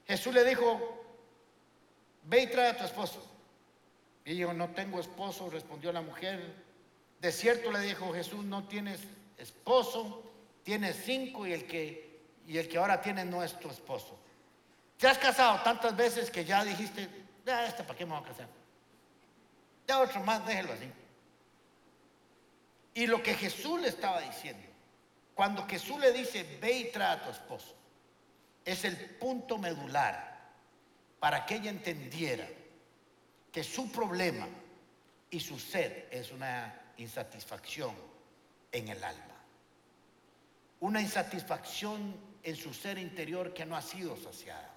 Jesús 0.06 0.34
le 0.34 0.44
dijo, 0.44 1.04
ve 2.24 2.42
y 2.42 2.46
trae 2.48 2.70
a 2.70 2.76
tu 2.76 2.84
esposo. 2.84 3.35
Y 4.26 4.34
yo 4.34 4.52
no 4.52 4.68
tengo 4.70 4.98
esposo, 4.98 5.48
respondió 5.48 5.92
la 5.92 6.02
mujer. 6.02 6.52
De 7.20 7.30
cierto 7.30 7.70
le 7.70 7.78
dijo 7.78 8.12
Jesús, 8.12 8.44
no 8.44 8.64
tienes 8.64 9.00
esposo, 9.38 10.22
tienes 10.64 11.00
cinco 11.04 11.46
y 11.46 11.52
el 11.52 11.64
que, 11.64 12.20
y 12.44 12.58
el 12.58 12.68
que 12.68 12.76
ahora 12.76 13.00
tiene 13.00 13.24
no 13.24 13.44
es 13.44 13.58
tu 13.60 13.70
esposo. 13.70 14.18
Te 14.98 15.06
has 15.06 15.16
casado 15.16 15.62
tantas 15.62 15.96
veces 15.96 16.28
que 16.28 16.44
ya 16.44 16.64
dijiste, 16.64 17.08
ya 17.46 17.66
este 17.66 17.84
para 17.84 17.96
qué 17.96 18.04
me 18.04 18.14
voy 18.14 18.24
a 18.24 18.26
casar. 18.26 18.48
Ya 19.86 20.00
otro 20.00 20.20
más, 20.24 20.44
déjelo 20.44 20.72
así. 20.72 20.90
Y 22.94 23.06
lo 23.06 23.22
que 23.22 23.34
Jesús 23.34 23.80
le 23.80 23.88
estaba 23.88 24.20
diciendo, 24.22 24.66
cuando 25.36 25.64
Jesús 25.68 26.00
le 26.00 26.10
dice, 26.10 26.58
ve 26.60 26.72
y 26.72 26.90
trae 26.90 27.12
a 27.12 27.22
tu 27.22 27.30
esposo, 27.30 27.76
es 28.64 28.84
el 28.84 28.96
punto 28.96 29.56
medular 29.56 30.50
para 31.20 31.46
que 31.46 31.54
ella 31.54 31.70
entendiera 31.70 32.48
que 33.56 33.64
su 33.64 33.90
problema 33.90 34.46
y 35.30 35.40
su 35.40 35.58
sed 35.58 36.08
es 36.10 36.30
una 36.30 36.78
insatisfacción 36.98 37.94
en 38.70 38.88
el 38.88 39.02
alma. 39.02 39.34
Una 40.80 41.00
insatisfacción 41.00 42.14
en 42.42 42.54
su 42.54 42.74
ser 42.74 42.98
interior 42.98 43.54
que 43.54 43.64
no 43.64 43.74
ha 43.74 43.80
sido 43.80 44.14
saciada. 44.18 44.74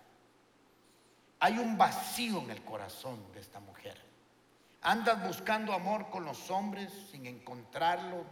Hay 1.42 1.58
un 1.58 1.78
vacío 1.78 2.40
en 2.40 2.52
el 2.52 2.64
corazón 2.64 3.20
de 3.34 3.42
esta 3.42 3.60
mujer. 3.60 3.98
Andas 4.84 5.28
buscando 5.28 5.74
amor 5.74 6.10
con 6.10 6.24
los 6.24 6.50
hombres 6.50 6.90
sin 7.12 7.26
encontrarlo. 7.26 8.24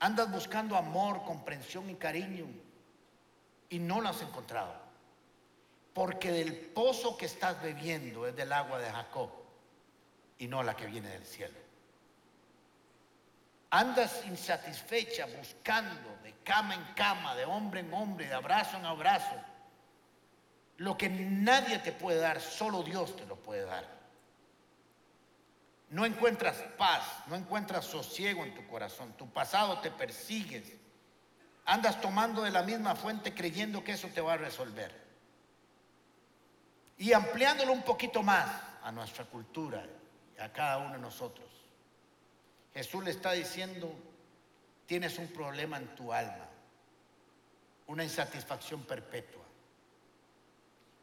Andas 0.00 0.32
buscando 0.32 0.74
amor, 0.76 1.22
comprensión 1.22 1.88
y 1.90 1.94
cariño 1.94 2.46
y 3.68 3.78
no 3.78 4.00
lo 4.00 4.08
has 4.08 4.20
encontrado. 4.20 4.83
Porque 5.94 6.32
del 6.32 6.56
pozo 6.56 7.16
que 7.16 7.26
estás 7.26 7.62
bebiendo 7.62 8.26
es 8.26 8.34
del 8.34 8.52
agua 8.52 8.80
de 8.80 8.90
Jacob 8.90 9.30
y 10.38 10.48
no 10.48 10.62
la 10.62 10.74
que 10.74 10.86
viene 10.86 11.08
del 11.08 11.24
cielo. 11.24 11.56
Andas 13.70 14.24
insatisfecha 14.26 15.26
buscando 15.26 16.16
de 16.24 16.34
cama 16.42 16.74
en 16.74 16.84
cama, 16.94 17.34
de 17.36 17.44
hombre 17.44 17.80
en 17.80 17.94
hombre, 17.94 18.26
de 18.26 18.34
abrazo 18.34 18.76
en 18.76 18.84
abrazo. 18.84 19.34
Lo 20.78 20.98
que 20.98 21.08
nadie 21.08 21.78
te 21.78 21.92
puede 21.92 22.18
dar, 22.18 22.40
solo 22.40 22.82
Dios 22.82 23.14
te 23.14 23.24
lo 23.26 23.36
puede 23.36 23.64
dar. 23.64 23.88
No 25.90 26.04
encuentras 26.04 26.56
paz, 26.76 27.04
no 27.28 27.36
encuentras 27.36 27.84
sosiego 27.84 28.44
en 28.44 28.54
tu 28.54 28.66
corazón. 28.66 29.12
Tu 29.16 29.28
pasado 29.32 29.78
te 29.78 29.92
persigues. 29.92 30.72
Andas 31.66 32.00
tomando 32.00 32.42
de 32.42 32.50
la 32.50 32.64
misma 32.64 32.96
fuente 32.96 33.32
creyendo 33.32 33.84
que 33.84 33.92
eso 33.92 34.08
te 34.08 34.20
va 34.20 34.32
a 34.32 34.38
resolver. 34.38 35.03
Y 36.98 37.12
ampliándolo 37.12 37.72
un 37.72 37.82
poquito 37.82 38.22
más 38.22 38.46
a 38.82 38.92
nuestra 38.92 39.24
cultura 39.24 39.84
y 40.36 40.40
a 40.40 40.52
cada 40.52 40.78
uno 40.78 40.92
de 40.92 41.00
nosotros. 41.00 41.48
Jesús 42.72 43.04
le 43.04 43.10
está 43.10 43.32
diciendo, 43.32 43.94
tienes 44.86 45.18
un 45.18 45.28
problema 45.28 45.76
en 45.76 45.94
tu 45.94 46.12
alma, 46.12 46.46
una 47.86 48.04
insatisfacción 48.04 48.82
perpetua. 48.82 49.42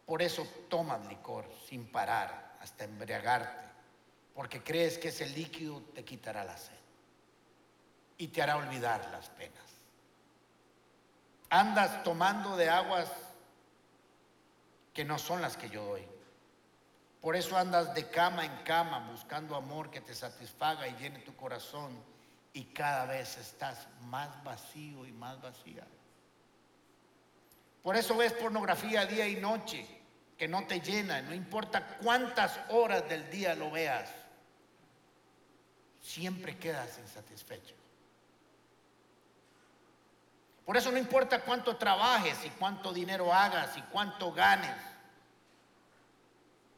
Por 0.06 0.22
eso 0.22 0.46
tomas 0.70 1.06
licor 1.08 1.46
sin 1.68 1.86
parar 1.86 2.58
hasta 2.62 2.84
embriagarte, 2.84 3.64
porque 4.36 4.62
crees 4.62 4.98
que 4.98 5.08
ese 5.08 5.28
líquido 5.28 5.82
te 5.96 6.04
quitará 6.04 6.44
la 6.44 6.58
sed 6.58 6.74
y 8.18 8.28
te 8.28 8.42
hará 8.42 8.58
olvidar 8.58 9.10
las 9.12 9.30
penas. 9.30 9.64
Andas 11.50 12.04
tomando 12.04 12.56
de 12.56 12.70
aguas 12.70 13.10
que 14.94 15.06
no 15.06 15.18
son 15.18 15.42
las 15.42 15.58
que 15.58 15.70
yo 15.70 15.86
doy. 15.86 16.08
Por 17.22 17.36
eso 17.36 17.56
andas 17.56 17.94
de 17.94 18.10
cama 18.10 18.46
en 18.46 18.64
cama 18.64 19.08
buscando 19.12 19.56
amor 19.56 19.92
que 19.92 20.02
te 20.02 20.14
satisfaga 20.14 20.88
y 20.88 20.96
llene 20.96 21.20
tu 21.20 21.36
corazón 21.36 21.92
y 22.54 22.66
cada 22.66 23.06
vez 23.06 23.38
estás 23.38 23.88
más 24.02 24.44
vacío 24.44 25.06
y 25.06 25.12
más 25.12 25.40
vacía. 25.42 25.86
Por 27.84 27.96
eso 27.96 28.18
ves 28.18 28.34
pornografía 28.34 29.06
día 29.06 29.28
y 29.28 29.36
noche 29.36 29.86
que 30.38 30.48
no 30.48 30.66
te 30.66 30.82
llena, 30.82 31.22
no 31.22 31.36
importa 31.36 31.98
cuántas 32.02 32.60
horas 32.70 33.08
del 33.08 33.30
día 33.30 33.54
lo 33.54 33.70
veas, 33.70 34.10
siempre 36.02 36.58
quedas 36.58 36.98
insatisfecho. 36.98 37.76
Por 40.72 40.78
eso 40.78 40.90
no 40.90 40.98
importa 40.98 41.42
cuánto 41.42 41.76
trabajes 41.76 42.46
y 42.46 42.50
cuánto 42.52 42.94
dinero 42.94 43.34
hagas 43.34 43.76
y 43.76 43.82
cuánto 43.82 44.32
ganes. 44.32 44.74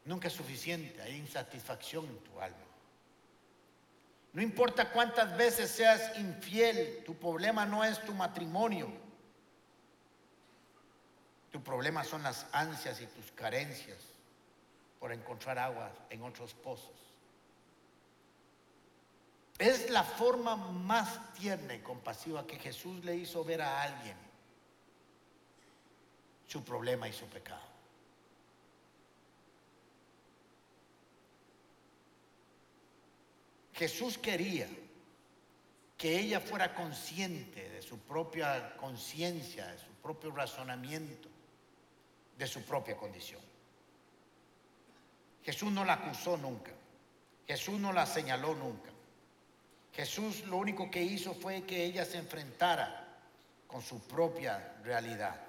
Nunca 0.04 0.26
es 0.26 0.34
suficiente, 0.34 1.00
hay 1.00 1.14
insatisfacción 1.14 2.04
en 2.06 2.18
tu 2.18 2.40
alma. 2.40 2.58
No 4.32 4.42
importa 4.42 4.90
cuántas 4.90 5.36
veces 5.36 5.70
seas 5.70 6.18
infiel, 6.18 7.04
tu 7.06 7.14
problema 7.14 7.64
no 7.66 7.84
es 7.84 8.04
tu 8.04 8.12
matrimonio. 8.14 8.90
Tu 11.52 11.62
problema 11.62 12.02
son 12.02 12.24
las 12.24 12.46
ansias 12.50 13.00
y 13.00 13.06
tus 13.06 13.30
carencias 13.30 13.98
por 14.98 15.12
encontrar 15.12 15.56
agua 15.56 15.92
en 16.10 16.24
otros 16.24 16.52
pozos. 16.52 17.13
Es 19.58 19.90
la 19.90 20.02
forma 20.02 20.56
más 20.56 21.32
tierna 21.34 21.74
y 21.74 21.80
compasiva 21.80 22.46
que 22.46 22.58
Jesús 22.58 23.04
le 23.04 23.16
hizo 23.16 23.44
ver 23.44 23.62
a 23.62 23.82
alguien 23.82 24.16
su 26.46 26.64
problema 26.64 27.08
y 27.08 27.12
su 27.12 27.26
pecado. 27.26 27.74
Jesús 33.74 34.18
quería 34.18 34.68
que 35.96 36.18
ella 36.18 36.40
fuera 36.40 36.74
consciente 36.74 37.68
de 37.70 37.82
su 37.82 37.98
propia 37.98 38.76
conciencia, 38.76 39.66
de 39.66 39.78
su 39.78 39.90
propio 40.02 40.30
razonamiento, 40.30 41.28
de 42.36 42.46
su 42.46 42.62
propia 42.62 42.96
condición. 42.96 43.40
Jesús 45.42 45.72
no 45.72 45.84
la 45.84 45.94
acusó 45.94 46.36
nunca. 46.36 46.72
Jesús 47.46 47.78
no 47.78 47.92
la 47.92 48.06
señaló 48.06 48.54
nunca. 48.54 48.93
Jesús 49.94 50.44
lo 50.46 50.56
único 50.56 50.90
que 50.90 51.02
hizo 51.02 51.34
fue 51.34 51.62
que 51.62 51.84
ella 51.84 52.04
se 52.04 52.18
enfrentara 52.18 53.04
con 53.66 53.80
su 53.80 54.00
propia 54.00 54.74
realidad. 54.82 55.40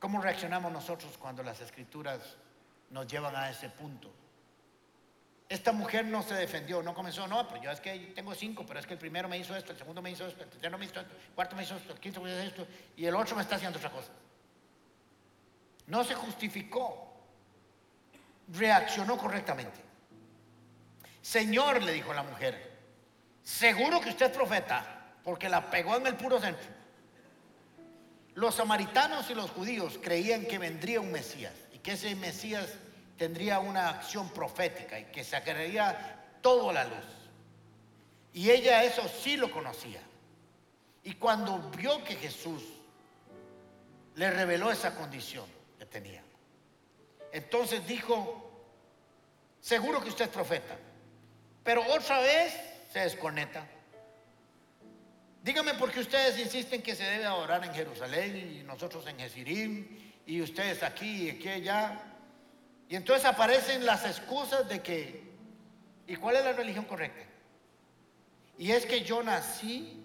¿Cómo 0.00 0.20
reaccionamos 0.20 0.72
nosotros 0.72 1.16
cuando 1.18 1.42
las 1.42 1.60
escrituras 1.60 2.20
nos 2.90 3.06
llevan 3.06 3.34
a 3.36 3.50
ese 3.50 3.68
punto? 3.70 4.12
Esta 5.48 5.70
mujer 5.70 6.04
no 6.04 6.22
se 6.22 6.34
defendió, 6.34 6.82
no 6.82 6.92
comenzó, 6.92 7.28
no, 7.28 7.46
pero 7.46 7.62
yo 7.62 7.70
es 7.70 7.80
que 7.80 8.12
tengo 8.14 8.34
cinco, 8.34 8.66
pero 8.66 8.80
es 8.80 8.86
que 8.86 8.94
el 8.94 8.98
primero 8.98 9.28
me 9.28 9.38
hizo 9.38 9.54
esto, 9.54 9.70
el 9.70 9.78
segundo 9.78 10.02
me 10.02 10.10
hizo 10.10 10.26
esto, 10.26 10.42
el 10.42 10.50
tercero 10.50 10.76
me 10.76 10.84
hizo 10.84 11.00
esto, 11.00 11.12
el 11.12 11.34
cuarto 11.34 11.54
me 11.54 11.62
hizo 11.62 11.76
esto, 11.76 11.92
el 11.92 12.00
quinto 12.00 12.20
me 12.20 12.30
hizo 12.30 12.40
esto, 12.40 12.66
y 12.96 13.06
el 13.06 13.14
otro 13.14 13.36
me 13.36 13.42
está 13.42 13.54
haciendo 13.54 13.78
otra 13.78 13.90
cosa. 13.90 14.10
No 15.86 16.02
se 16.02 16.16
justificó 16.16 17.05
reaccionó 18.48 19.16
correctamente. 19.16 19.80
Señor, 21.20 21.82
le 21.82 21.92
dijo 21.92 22.14
la 22.14 22.22
mujer, 22.22 22.78
seguro 23.42 24.00
que 24.00 24.10
usted 24.10 24.26
es 24.26 24.36
profeta, 24.36 25.14
porque 25.24 25.48
la 25.48 25.70
pegó 25.70 25.96
en 25.96 26.06
el 26.06 26.14
puro 26.14 26.40
centro. 26.40 26.68
Los 28.34 28.54
samaritanos 28.54 29.28
y 29.30 29.34
los 29.34 29.50
judíos 29.50 29.98
creían 30.02 30.44
que 30.44 30.58
vendría 30.58 31.00
un 31.00 31.10
Mesías 31.10 31.54
y 31.72 31.78
que 31.78 31.92
ese 31.92 32.14
Mesías 32.14 32.68
tendría 33.16 33.58
una 33.58 33.88
acción 33.88 34.28
profética 34.28 35.00
y 35.00 35.04
que 35.06 35.24
sacaría 35.24 36.22
todo 36.42 36.70
a 36.70 36.74
la 36.74 36.84
luz. 36.84 37.06
Y 38.32 38.50
ella 38.50 38.84
eso 38.84 39.08
sí 39.08 39.36
lo 39.36 39.50
conocía. 39.50 40.00
Y 41.02 41.14
cuando 41.14 41.58
vio 41.70 42.04
que 42.04 42.16
Jesús 42.16 42.62
le 44.14 44.30
reveló 44.30 44.70
esa 44.70 44.94
condición 44.94 45.46
que 45.78 45.86
tenía, 45.86 46.22
entonces 47.36 47.86
dijo, 47.86 48.50
seguro 49.60 50.02
que 50.02 50.08
usted 50.08 50.24
es 50.24 50.30
profeta, 50.30 50.74
pero 51.62 51.82
otra 51.92 52.20
vez 52.20 52.58
se 52.90 53.00
desconecta. 53.00 53.66
Dígame 55.42 55.74
por 55.74 55.92
qué 55.92 56.00
ustedes 56.00 56.38
insisten 56.38 56.80
que 56.80 56.94
se 56.94 57.04
debe 57.04 57.26
adorar 57.26 57.62
en 57.62 57.74
Jerusalén 57.74 58.36
y 58.36 58.62
nosotros 58.62 59.06
en 59.06 59.18
Jesirim 59.18 59.86
y 60.24 60.40
ustedes 60.40 60.82
aquí 60.82 61.26
y 61.26 61.30
aquí 61.30 61.48
allá. 61.48 62.00
Y 62.88 62.96
entonces 62.96 63.26
aparecen 63.26 63.84
las 63.84 64.06
excusas 64.06 64.66
de 64.66 64.80
que, 64.80 65.22
¿y 66.06 66.16
cuál 66.16 66.36
es 66.36 66.44
la 66.44 66.54
religión 66.54 66.86
correcta? 66.86 67.22
Y 68.58 68.72
es 68.72 68.86
que 68.86 69.02
yo 69.02 69.22
nací, 69.22 70.02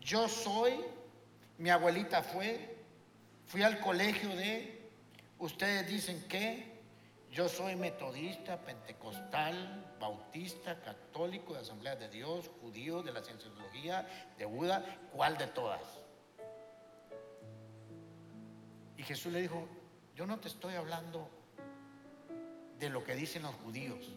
yo 0.00 0.28
soy, 0.28 0.74
mi 1.58 1.70
abuelita 1.70 2.24
fue, 2.24 2.74
fui 3.46 3.62
al 3.62 3.78
colegio 3.78 4.30
de, 4.30 4.75
Ustedes 5.38 5.88
dicen 5.88 6.26
que 6.28 6.76
yo 7.30 7.48
soy 7.48 7.76
metodista, 7.76 8.58
pentecostal, 8.58 9.96
bautista, 10.00 10.80
católico, 10.80 11.52
de 11.52 11.60
Asamblea 11.60 11.96
de 11.96 12.08
Dios, 12.08 12.50
judío, 12.62 13.02
de 13.02 13.12
la 13.12 13.22
cienciología, 13.22 14.06
de 14.38 14.46
Buda, 14.46 14.82
¿cuál 15.12 15.36
de 15.36 15.46
todas? 15.48 15.82
Y 18.96 19.02
Jesús 19.02 19.32
le 19.32 19.42
dijo, 19.42 19.68
yo 20.14 20.26
no 20.26 20.38
te 20.38 20.48
estoy 20.48 20.74
hablando 20.74 21.28
de 22.78 22.88
lo 22.88 23.04
que 23.04 23.14
dicen 23.14 23.42
los 23.42 23.54
judíos, 23.56 24.14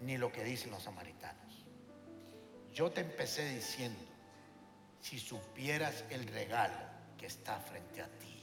ni 0.00 0.16
lo 0.16 0.30
que 0.30 0.44
dicen 0.44 0.70
los 0.70 0.84
samaritanos. 0.84 1.64
Yo 2.72 2.90
te 2.92 3.00
empecé 3.00 3.48
diciendo, 3.48 4.00
si 5.00 5.18
supieras 5.18 6.04
el 6.10 6.26
regalo 6.28 6.78
que 7.18 7.26
está 7.26 7.58
frente 7.58 8.02
a 8.02 8.08
ti, 8.18 8.33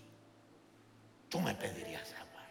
tú 1.31 1.39
me 1.39 1.55
pedirías 1.55 2.13
agua. 2.13 2.43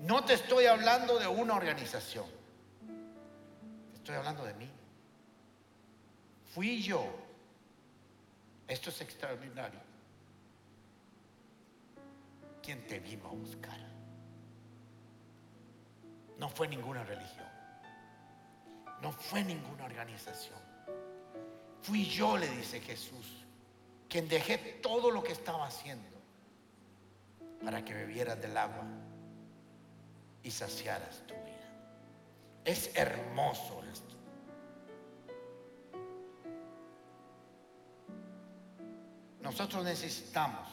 No 0.00 0.24
te 0.24 0.34
estoy 0.34 0.66
hablando 0.66 1.18
de 1.18 1.26
una 1.26 1.54
organización. 1.56 2.26
Estoy 3.94 4.14
hablando 4.14 4.44
de 4.44 4.54
mí. 4.54 4.70
Fui 6.54 6.82
yo. 6.82 7.04
Esto 8.68 8.90
es 8.90 9.00
extraordinario. 9.00 9.80
Quien 12.62 12.86
te 12.86 13.00
vino 13.00 13.26
a 13.26 13.30
buscar. 13.30 13.78
No 16.38 16.48
fue 16.50 16.68
ninguna 16.68 17.02
religión. 17.04 17.48
No 19.00 19.12
fue 19.12 19.42
ninguna 19.42 19.86
organización. 19.86 20.60
Fui 21.80 22.04
yo, 22.04 22.36
le 22.36 22.48
dice 22.48 22.80
Jesús, 22.80 23.46
quien 24.10 24.28
dejé 24.28 24.58
todo 24.82 25.10
lo 25.10 25.22
que 25.22 25.32
estaba 25.32 25.66
haciendo 25.66 26.19
para 27.64 27.84
que 27.84 27.94
bebieras 27.94 28.40
del 28.40 28.56
agua 28.56 28.84
y 30.42 30.50
saciaras 30.50 31.22
tu 31.26 31.34
vida. 31.34 31.50
Es 32.64 32.90
hermoso 32.94 33.82
esto. 33.92 34.16
Nosotros 39.42 39.84
necesitamos 39.84 40.68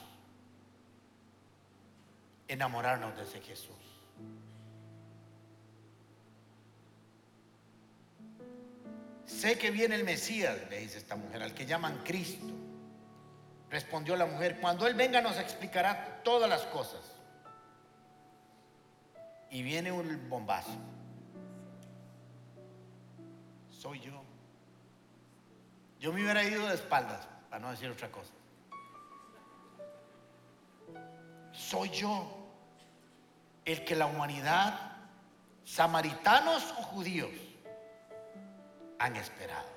enamorarnos 2.48 3.16
de 3.18 3.24
ese 3.24 3.42
Jesús. 3.42 3.76
Sé 9.26 9.58
que 9.58 9.72
viene 9.72 9.96
el 9.96 10.04
Mesías, 10.04 10.58
le 10.70 10.80
dice 10.80 10.98
esta 10.98 11.16
mujer, 11.16 11.44
al 11.44 11.54
que 11.54 11.66
llaman 11.66 12.02
Cristo. 12.04 12.67
Respondió 13.70 14.16
la 14.16 14.26
mujer, 14.26 14.60
cuando 14.62 14.88
Él 14.88 14.94
venga 14.94 15.22
nos 15.22 15.38
explicará 15.38 16.22
todas 16.24 16.50
las 16.50 16.62
cosas. 16.68 17.02
Y 19.50 19.62
viene 19.62 19.92
un 19.92 20.30
bombazo. 20.30 20.72
Soy 23.70 24.00
yo. 24.00 24.24
Yo 26.00 26.14
me 26.14 26.22
hubiera 26.22 26.44
ido 26.44 26.68
de 26.68 26.76
espaldas, 26.76 27.28
para 27.50 27.62
no 27.62 27.72
decir 27.72 27.90
otra 27.90 28.10
cosa. 28.10 28.32
Soy 31.52 31.90
yo 31.90 32.38
el 33.66 33.84
que 33.84 33.96
la 33.96 34.06
humanidad, 34.06 34.98
samaritanos 35.66 36.64
o 36.80 36.84
judíos, 36.84 37.32
han 39.00 39.16
esperado. 39.16 39.77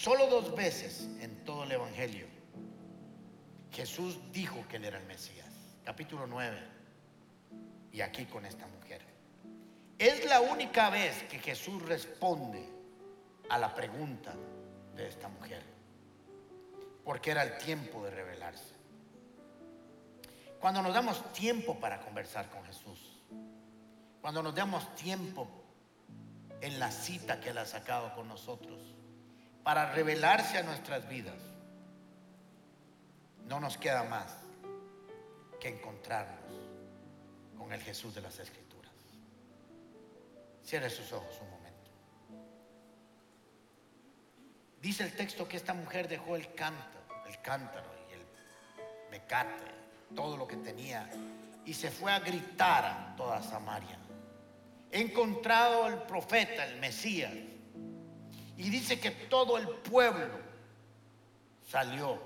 Solo 0.00 0.28
dos 0.28 0.54
veces 0.54 1.08
en 1.20 1.42
todo 1.44 1.64
el 1.64 1.72
Evangelio 1.72 2.28
Jesús 3.72 4.16
dijo 4.30 4.64
que 4.68 4.76
él 4.76 4.84
era 4.84 4.98
el 4.98 5.06
Mesías. 5.06 5.48
Capítulo 5.82 6.24
9. 6.24 6.56
Y 7.90 8.00
aquí 8.00 8.24
con 8.26 8.46
esta 8.46 8.64
mujer. 8.68 9.02
Es 9.98 10.24
la 10.26 10.40
única 10.40 10.88
vez 10.90 11.24
que 11.24 11.40
Jesús 11.40 11.82
responde 11.82 12.64
a 13.50 13.58
la 13.58 13.74
pregunta 13.74 14.36
de 14.94 15.08
esta 15.08 15.26
mujer. 15.26 15.64
Porque 17.04 17.32
era 17.32 17.42
el 17.42 17.58
tiempo 17.58 18.04
de 18.04 18.12
revelarse. 18.12 18.76
Cuando 20.60 20.80
nos 20.80 20.94
damos 20.94 21.32
tiempo 21.32 21.74
para 21.80 22.00
conversar 22.02 22.48
con 22.50 22.64
Jesús, 22.66 23.24
cuando 24.20 24.44
nos 24.44 24.54
damos 24.54 24.94
tiempo 24.94 25.48
en 26.60 26.78
la 26.78 26.92
cita 26.92 27.40
que 27.40 27.50
Él 27.50 27.58
ha 27.58 27.66
sacado 27.66 28.14
con 28.14 28.28
nosotros, 28.28 28.94
para 29.62 29.92
revelarse 29.92 30.58
a 30.58 30.62
nuestras 30.62 31.08
vidas, 31.08 31.36
no 33.46 33.60
nos 33.60 33.76
queda 33.76 34.04
más 34.04 34.34
que 35.60 35.68
encontrarnos 35.68 36.52
con 37.56 37.72
el 37.72 37.80
Jesús 37.82 38.14
de 38.14 38.20
las 38.20 38.38
Escrituras. 38.38 38.92
Cierre 40.64 40.90
sus 40.90 41.12
ojos 41.12 41.38
un 41.40 41.50
momento. 41.50 41.90
Dice 44.80 45.02
el 45.02 45.12
texto 45.14 45.48
que 45.48 45.56
esta 45.56 45.74
mujer 45.74 46.08
dejó 46.08 46.36
el 46.36 46.54
cántaro, 46.54 47.24
el 47.26 47.40
cántaro 47.40 47.90
y 48.08 48.14
el 48.14 48.22
mecate, 49.10 49.64
todo 50.14 50.36
lo 50.36 50.46
que 50.46 50.56
tenía, 50.56 51.08
y 51.64 51.74
se 51.74 51.90
fue 51.90 52.12
a 52.12 52.20
gritar 52.20 52.84
a 52.84 53.14
toda 53.16 53.42
Samaria. 53.42 53.98
He 54.90 55.00
encontrado 55.00 55.84
al 55.84 56.06
profeta, 56.06 56.64
el 56.64 56.78
Mesías, 56.78 57.32
y 58.58 58.70
dice 58.70 58.98
que 58.98 59.12
todo 59.12 59.56
el 59.56 59.68
pueblo 59.68 60.34
salió 61.70 62.18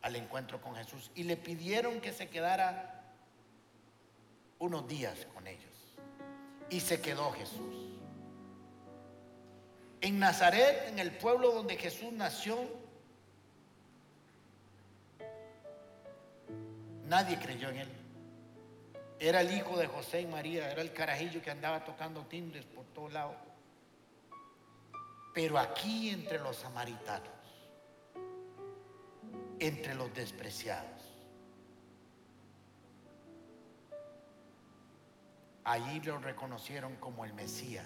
al 0.00 0.14
encuentro 0.14 0.60
con 0.60 0.76
Jesús 0.76 1.10
y 1.16 1.24
le 1.24 1.36
pidieron 1.36 2.00
que 2.00 2.12
se 2.12 2.28
quedara 2.28 3.02
unos 4.60 4.86
días 4.86 5.26
con 5.34 5.44
ellos. 5.48 5.64
Y 6.70 6.78
se 6.78 7.00
quedó 7.00 7.32
Jesús. 7.32 7.74
En 10.00 10.20
Nazaret, 10.20 10.88
en 10.88 11.00
el 11.00 11.10
pueblo 11.10 11.50
donde 11.50 11.76
Jesús 11.76 12.12
nació, 12.12 12.58
nadie 17.06 17.40
creyó 17.40 17.70
en 17.70 17.78
él. 17.78 17.88
Era 19.18 19.40
el 19.40 19.52
hijo 19.52 19.76
de 19.78 19.88
José 19.88 20.20
y 20.20 20.26
María, 20.26 20.70
era 20.70 20.82
el 20.82 20.92
carajillo 20.92 21.42
que 21.42 21.50
andaba 21.50 21.84
tocando 21.84 22.24
timbres 22.26 22.64
por 22.66 22.84
todos 22.86 23.12
lados. 23.12 23.34
Pero 25.36 25.58
aquí 25.58 26.08
entre 26.08 26.38
los 26.38 26.56
samaritanos, 26.56 27.28
entre 29.58 29.94
los 29.94 30.14
despreciados, 30.14 31.02
allí 35.62 36.00
lo 36.00 36.16
reconocieron 36.20 36.96
como 36.96 37.26
el 37.26 37.34
Mesías 37.34 37.84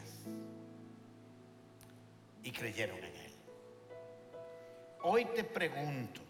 y 2.45 2.53
creyeron 2.53 2.99
en 2.99 3.17
él. 3.17 3.35
Hoy 5.03 5.25
te 5.35 5.43
pregunto, 5.43 6.21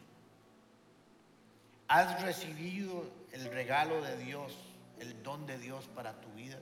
¿has 1.88 2.22
recibido 2.22 3.04
el 3.32 3.44
regalo 3.52 4.00
de 4.00 4.16
Dios, 4.16 4.56
el 4.98 5.22
don 5.22 5.46
de 5.46 5.58
Dios 5.58 5.86
para 5.94 6.18
tu 6.18 6.30
vida? 6.30 6.58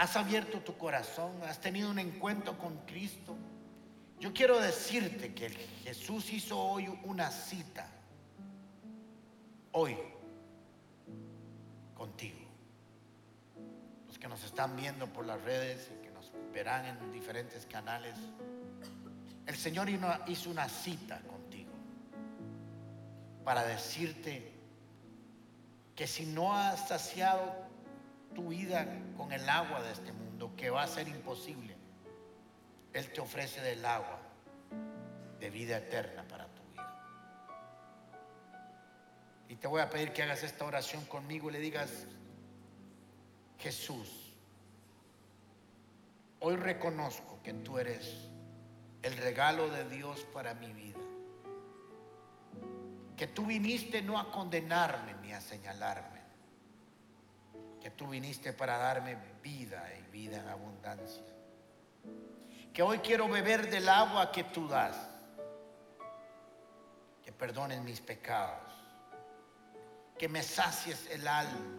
¿Has 0.00 0.16
abierto 0.16 0.60
tu 0.60 0.78
corazón? 0.78 1.30
¿Has 1.46 1.60
tenido 1.60 1.90
un 1.90 1.98
encuentro 1.98 2.56
con 2.56 2.74
Cristo? 2.86 3.36
Yo 4.18 4.32
quiero 4.32 4.58
decirte 4.58 5.34
que 5.34 5.50
Jesús 5.84 6.32
hizo 6.32 6.58
hoy 6.58 6.88
una 7.04 7.30
cita, 7.30 7.86
hoy, 9.72 9.98
contigo. 11.94 12.38
Los 14.06 14.18
que 14.18 14.26
nos 14.26 14.42
están 14.42 14.74
viendo 14.74 15.06
por 15.06 15.26
las 15.26 15.38
redes 15.42 15.90
y 15.94 16.02
que 16.02 16.10
nos 16.12 16.32
verán 16.50 16.86
en 16.86 17.12
diferentes 17.12 17.66
canales, 17.66 18.14
el 19.46 19.54
Señor 19.54 19.90
hizo 20.28 20.48
una 20.48 20.70
cita 20.70 21.20
contigo 21.28 21.72
para 23.44 23.66
decirte 23.66 24.50
que 25.94 26.06
si 26.06 26.24
no 26.24 26.56
has 26.56 26.88
saciado 26.88 27.69
tu 28.34 28.48
vida 28.48 28.86
con 29.16 29.32
el 29.32 29.48
agua 29.48 29.82
de 29.82 29.92
este 29.92 30.12
mundo, 30.12 30.52
que 30.56 30.70
va 30.70 30.82
a 30.82 30.86
ser 30.86 31.08
imposible, 31.08 31.76
Él 32.92 33.12
te 33.12 33.20
ofrece 33.20 33.60
del 33.60 33.84
agua 33.84 34.18
de 35.38 35.50
vida 35.50 35.78
eterna 35.78 36.22
para 36.28 36.46
tu 36.46 36.62
vida. 36.70 36.70
Y 39.48 39.56
te 39.56 39.66
voy 39.66 39.80
a 39.80 39.90
pedir 39.90 40.12
que 40.12 40.22
hagas 40.22 40.42
esta 40.42 40.64
oración 40.64 41.04
conmigo 41.06 41.50
y 41.50 41.54
le 41.54 41.58
digas, 41.58 42.06
Jesús, 43.58 44.34
hoy 46.40 46.56
reconozco 46.56 47.40
que 47.42 47.52
tú 47.52 47.78
eres 47.78 48.28
el 49.02 49.16
regalo 49.16 49.68
de 49.68 49.88
Dios 49.88 50.26
para 50.32 50.54
mi 50.54 50.72
vida. 50.72 50.98
Que 53.16 53.26
tú 53.26 53.46
viniste 53.46 54.02
no 54.02 54.18
a 54.18 54.30
condenarme 54.30 55.14
ni 55.22 55.32
a 55.32 55.40
señalarme. 55.40 56.19
Que 57.80 57.90
tú 57.90 58.08
viniste 58.08 58.52
para 58.52 58.76
darme 58.76 59.16
vida 59.42 59.84
y 59.98 60.10
vida 60.10 60.38
en 60.38 60.48
abundancia. 60.48 61.24
Que 62.72 62.82
hoy 62.82 62.98
quiero 62.98 63.28
beber 63.28 63.70
del 63.70 63.88
agua 63.88 64.30
que 64.30 64.44
tú 64.44 64.68
das. 64.68 64.96
Que 67.22 67.32
perdones 67.32 67.82
mis 67.82 68.00
pecados. 68.00 68.72
Que 70.18 70.28
me 70.28 70.42
sacies 70.42 71.08
el 71.10 71.26
alma. 71.26 71.76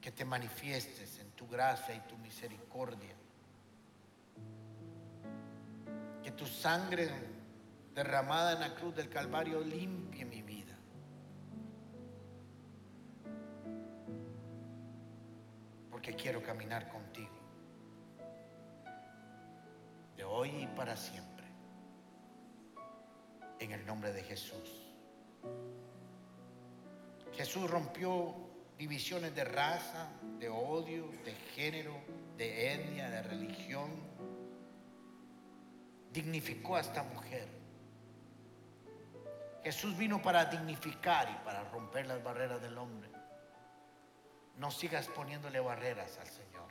Que 0.00 0.10
te 0.10 0.24
manifiestes 0.24 1.18
en 1.20 1.30
tu 1.30 1.48
gracia 1.48 1.94
y 1.94 2.00
tu 2.00 2.18
misericordia. 2.18 3.14
Que 6.22 6.32
tu 6.32 6.46
sangre 6.46 7.08
derramada 7.94 8.52
en 8.52 8.60
la 8.60 8.74
cruz 8.74 8.94
del 8.94 9.08
Calvario 9.08 9.60
limpie 9.60 10.24
mi 10.24 10.42
Porque 16.04 16.22
quiero 16.22 16.42
caminar 16.42 16.86
contigo. 16.90 17.32
De 20.14 20.22
hoy 20.22 20.50
y 20.50 20.66
para 20.76 20.94
siempre. 20.98 21.46
En 23.58 23.72
el 23.72 23.86
nombre 23.86 24.12
de 24.12 24.22
Jesús. 24.22 24.92
Jesús 27.32 27.70
rompió 27.70 28.34
divisiones 28.76 29.34
de 29.34 29.44
raza, 29.44 30.10
de 30.38 30.50
odio, 30.50 31.08
de 31.24 31.32
género, 31.54 31.94
de 32.36 32.74
etnia, 32.74 33.08
de 33.08 33.22
religión. 33.22 33.90
Dignificó 36.12 36.76
a 36.76 36.80
esta 36.80 37.02
mujer. 37.02 37.48
Jesús 39.62 39.96
vino 39.96 40.20
para 40.20 40.44
dignificar 40.44 41.30
y 41.30 41.44
para 41.46 41.64
romper 41.70 42.06
las 42.06 42.22
barreras 42.22 42.60
del 42.60 42.76
hombre. 42.76 43.23
No 44.56 44.70
sigas 44.70 45.08
poniéndole 45.08 45.60
barreras 45.60 46.18
al 46.18 46.28
Señor. 46.28 46.68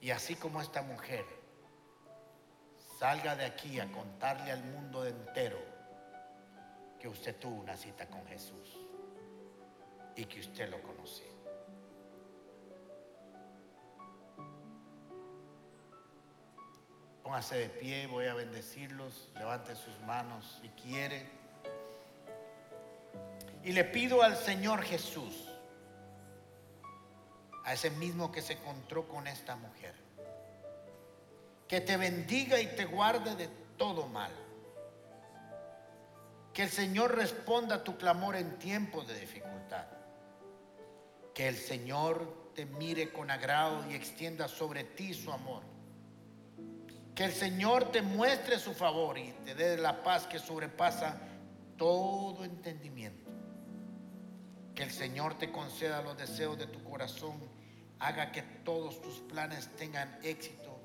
Y 0.00 0.10
así 0.10 0.34
como 0.34 0.60
esta 0.60 0.82
mujer 0.82 1.24
salga 2.98 3.36
de 3.36 3.44
aquí 3.44 3.78
a 3.78 3.90
contarle 3.90 4.50
al 4.50 4.64
mundo 4.64 5.06
entero 5.06 5.58
que 6.98 7.08
usted 7.08 7.36
tuvo 7.36 7.60
una 7.60 7.76
cita 7.76 8.06
con 8.08 8.24
Jesús 8.26 8.78
y 10.16 10.24
que 10.24 10.40
usted 10.40 10.68
lo 10.68 10.82
conoce. 10.82 11.24
Póngase 17.22 17.56
de 17.56 17.68
pie, 17.68 18.06
voy 18.08 18.26
a 18.26 18.34
bendecirlos, 18.34 19.30
levante 19.36 19.74
sus 19.76 19.98
manos 20.00 20.58
si 20.60 20.68
quiere. 20.70 21.28
Y 23.62 23.72
le 23.72 23.84
pido 23.84 24.22
al 24.22 24.36
Señor 24.36 24.82
Jesús 24.82 25.51
a 27.64 27.72
ese 27.72 27.90
mismo 27.90 28.32
que 28.32 28.42
se 28.42 28.54
encontró 28.54 29.06
con 29.08 29.26
esta 29.26 29.56
mujer, 29.56 29.94
que 31.68 31.80
te 31.80 31.96
bendiga 31.96 32.60
y 32.60 32.66
te 32.76 32.84
guarde 32.84 33.34
de 33.36 33.48
todo 33.76 34.06
mal. 34.08 34.32
Que 36.52 36.64
el 36.64 36.70
Señor 36.70 37.16
responda 37.16 37.76
a 37.76 37.84
tu 37.84 37.96
clamor 37.96 38.36
en 38.36 38.58
tiempos 38.58 39.08
de 39.08 39.18
dificultad. 39.18 39.86
Que 41.34 41.48
el 41.48 41.56
Señor 41.56 42.52
te 42.54 42.66
mire 42.66 43.10
con 43.10 43.30
agrado 43.30 43.90
y 43.90 43.94
extienda 43.94 44.48
sobre 44.48 44.84
ti 44.84 45.14
su 45.14 45.32
amor. 45.32 45.62
Que 47.14 47.24
el 47.24 47.32
Señor 47.32 47.90
te 47.90 48.02
muestre 48.02 48.58
su 48.58 48.74
favor 48.74 49.16
y 49.16 49.32
te 49.44 49.54
dé 49.54 49.78
la 49.78 50.02
paz 50.02 50.26
que 50.26 50.38
sobrepasa 50.38 51.18
todo 51.78 52.44
entendimiento. 52.44 53.21
Que 54.82 54.88
el 54.88 54.94
Señor 54.94 55.38
te 55.38 55.52
conceda 55.52 56.02
los 56.02 56.18
deseos 56.18 56.58
de 56.58 56.66
tu 56.66 56.82
corazón, 56.82 57.38
haga 58.00 58.32
que 58.32 58.42
todos 58.42 59.00
tus 59.00 59.20
planes 59.20 59.68
tengan 59.76 60.18
éxito 60.24 60.76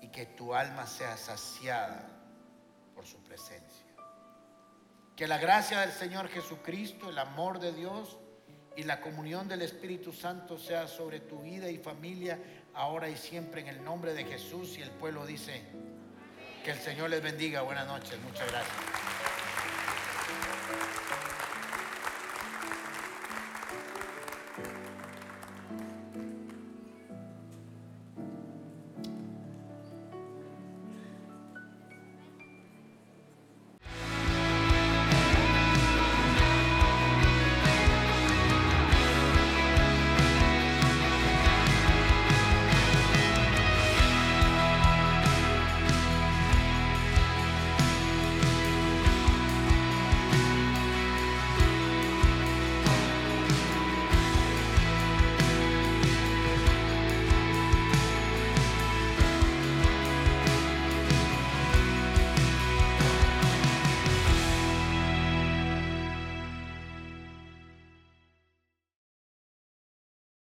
y 0.00 0.08
que 0.08 0.24
tu 0.24 0.54
alma 0.54 0.86
sea 0.86 1.18
saciada 1.18 2.08
por 2.94 3.06
su 3.06 3.22
presencia. 3.22 3.84
Que 5.14 5.28
la 5.28 5.36
gracia 5.36 5.80
del 5.80 5.92
Señor 5.92 6.28
Jesucristo, 6.28 7.10
el 7.10 7.18
amor 7.18 7.58
de 7.58 7.74
Dios 7.74 8.16
y 8.76 8.84
la 8.84 9.02
comunión 9.02 9.46
del 9.46 9.60
Espíritu 9.60 10.14
Santo 10.14 10.58
sea 10.58 10.88
sobre 10.88 11.20
tu 11.20 11.40
vida 11.40 11.68
y 11.68 11.76
familia 11.76 12.38
ahora 12.72 13.10
y 13.10 13.16
siempre 13.18 13.60
en 13.60 13.68
el 13.68 13.84
nombre 13.84 14.14
de 14.14 14.24
Jesús. 14.24 14.78
Y 14.78 14.80
el 14.80 14.90
pueblo 14.92 15.26
dice 15.26 15.64
que 16.64 16.70
el 16.70 16.78
Señor 16.78 17.10
les 17.10 17.22
bendiga. 17.22 17.60
Buenas 17.60 17.86
noches. 17.86 18.18
Muchas 18.22 18.50
gracias. 18.50 18.99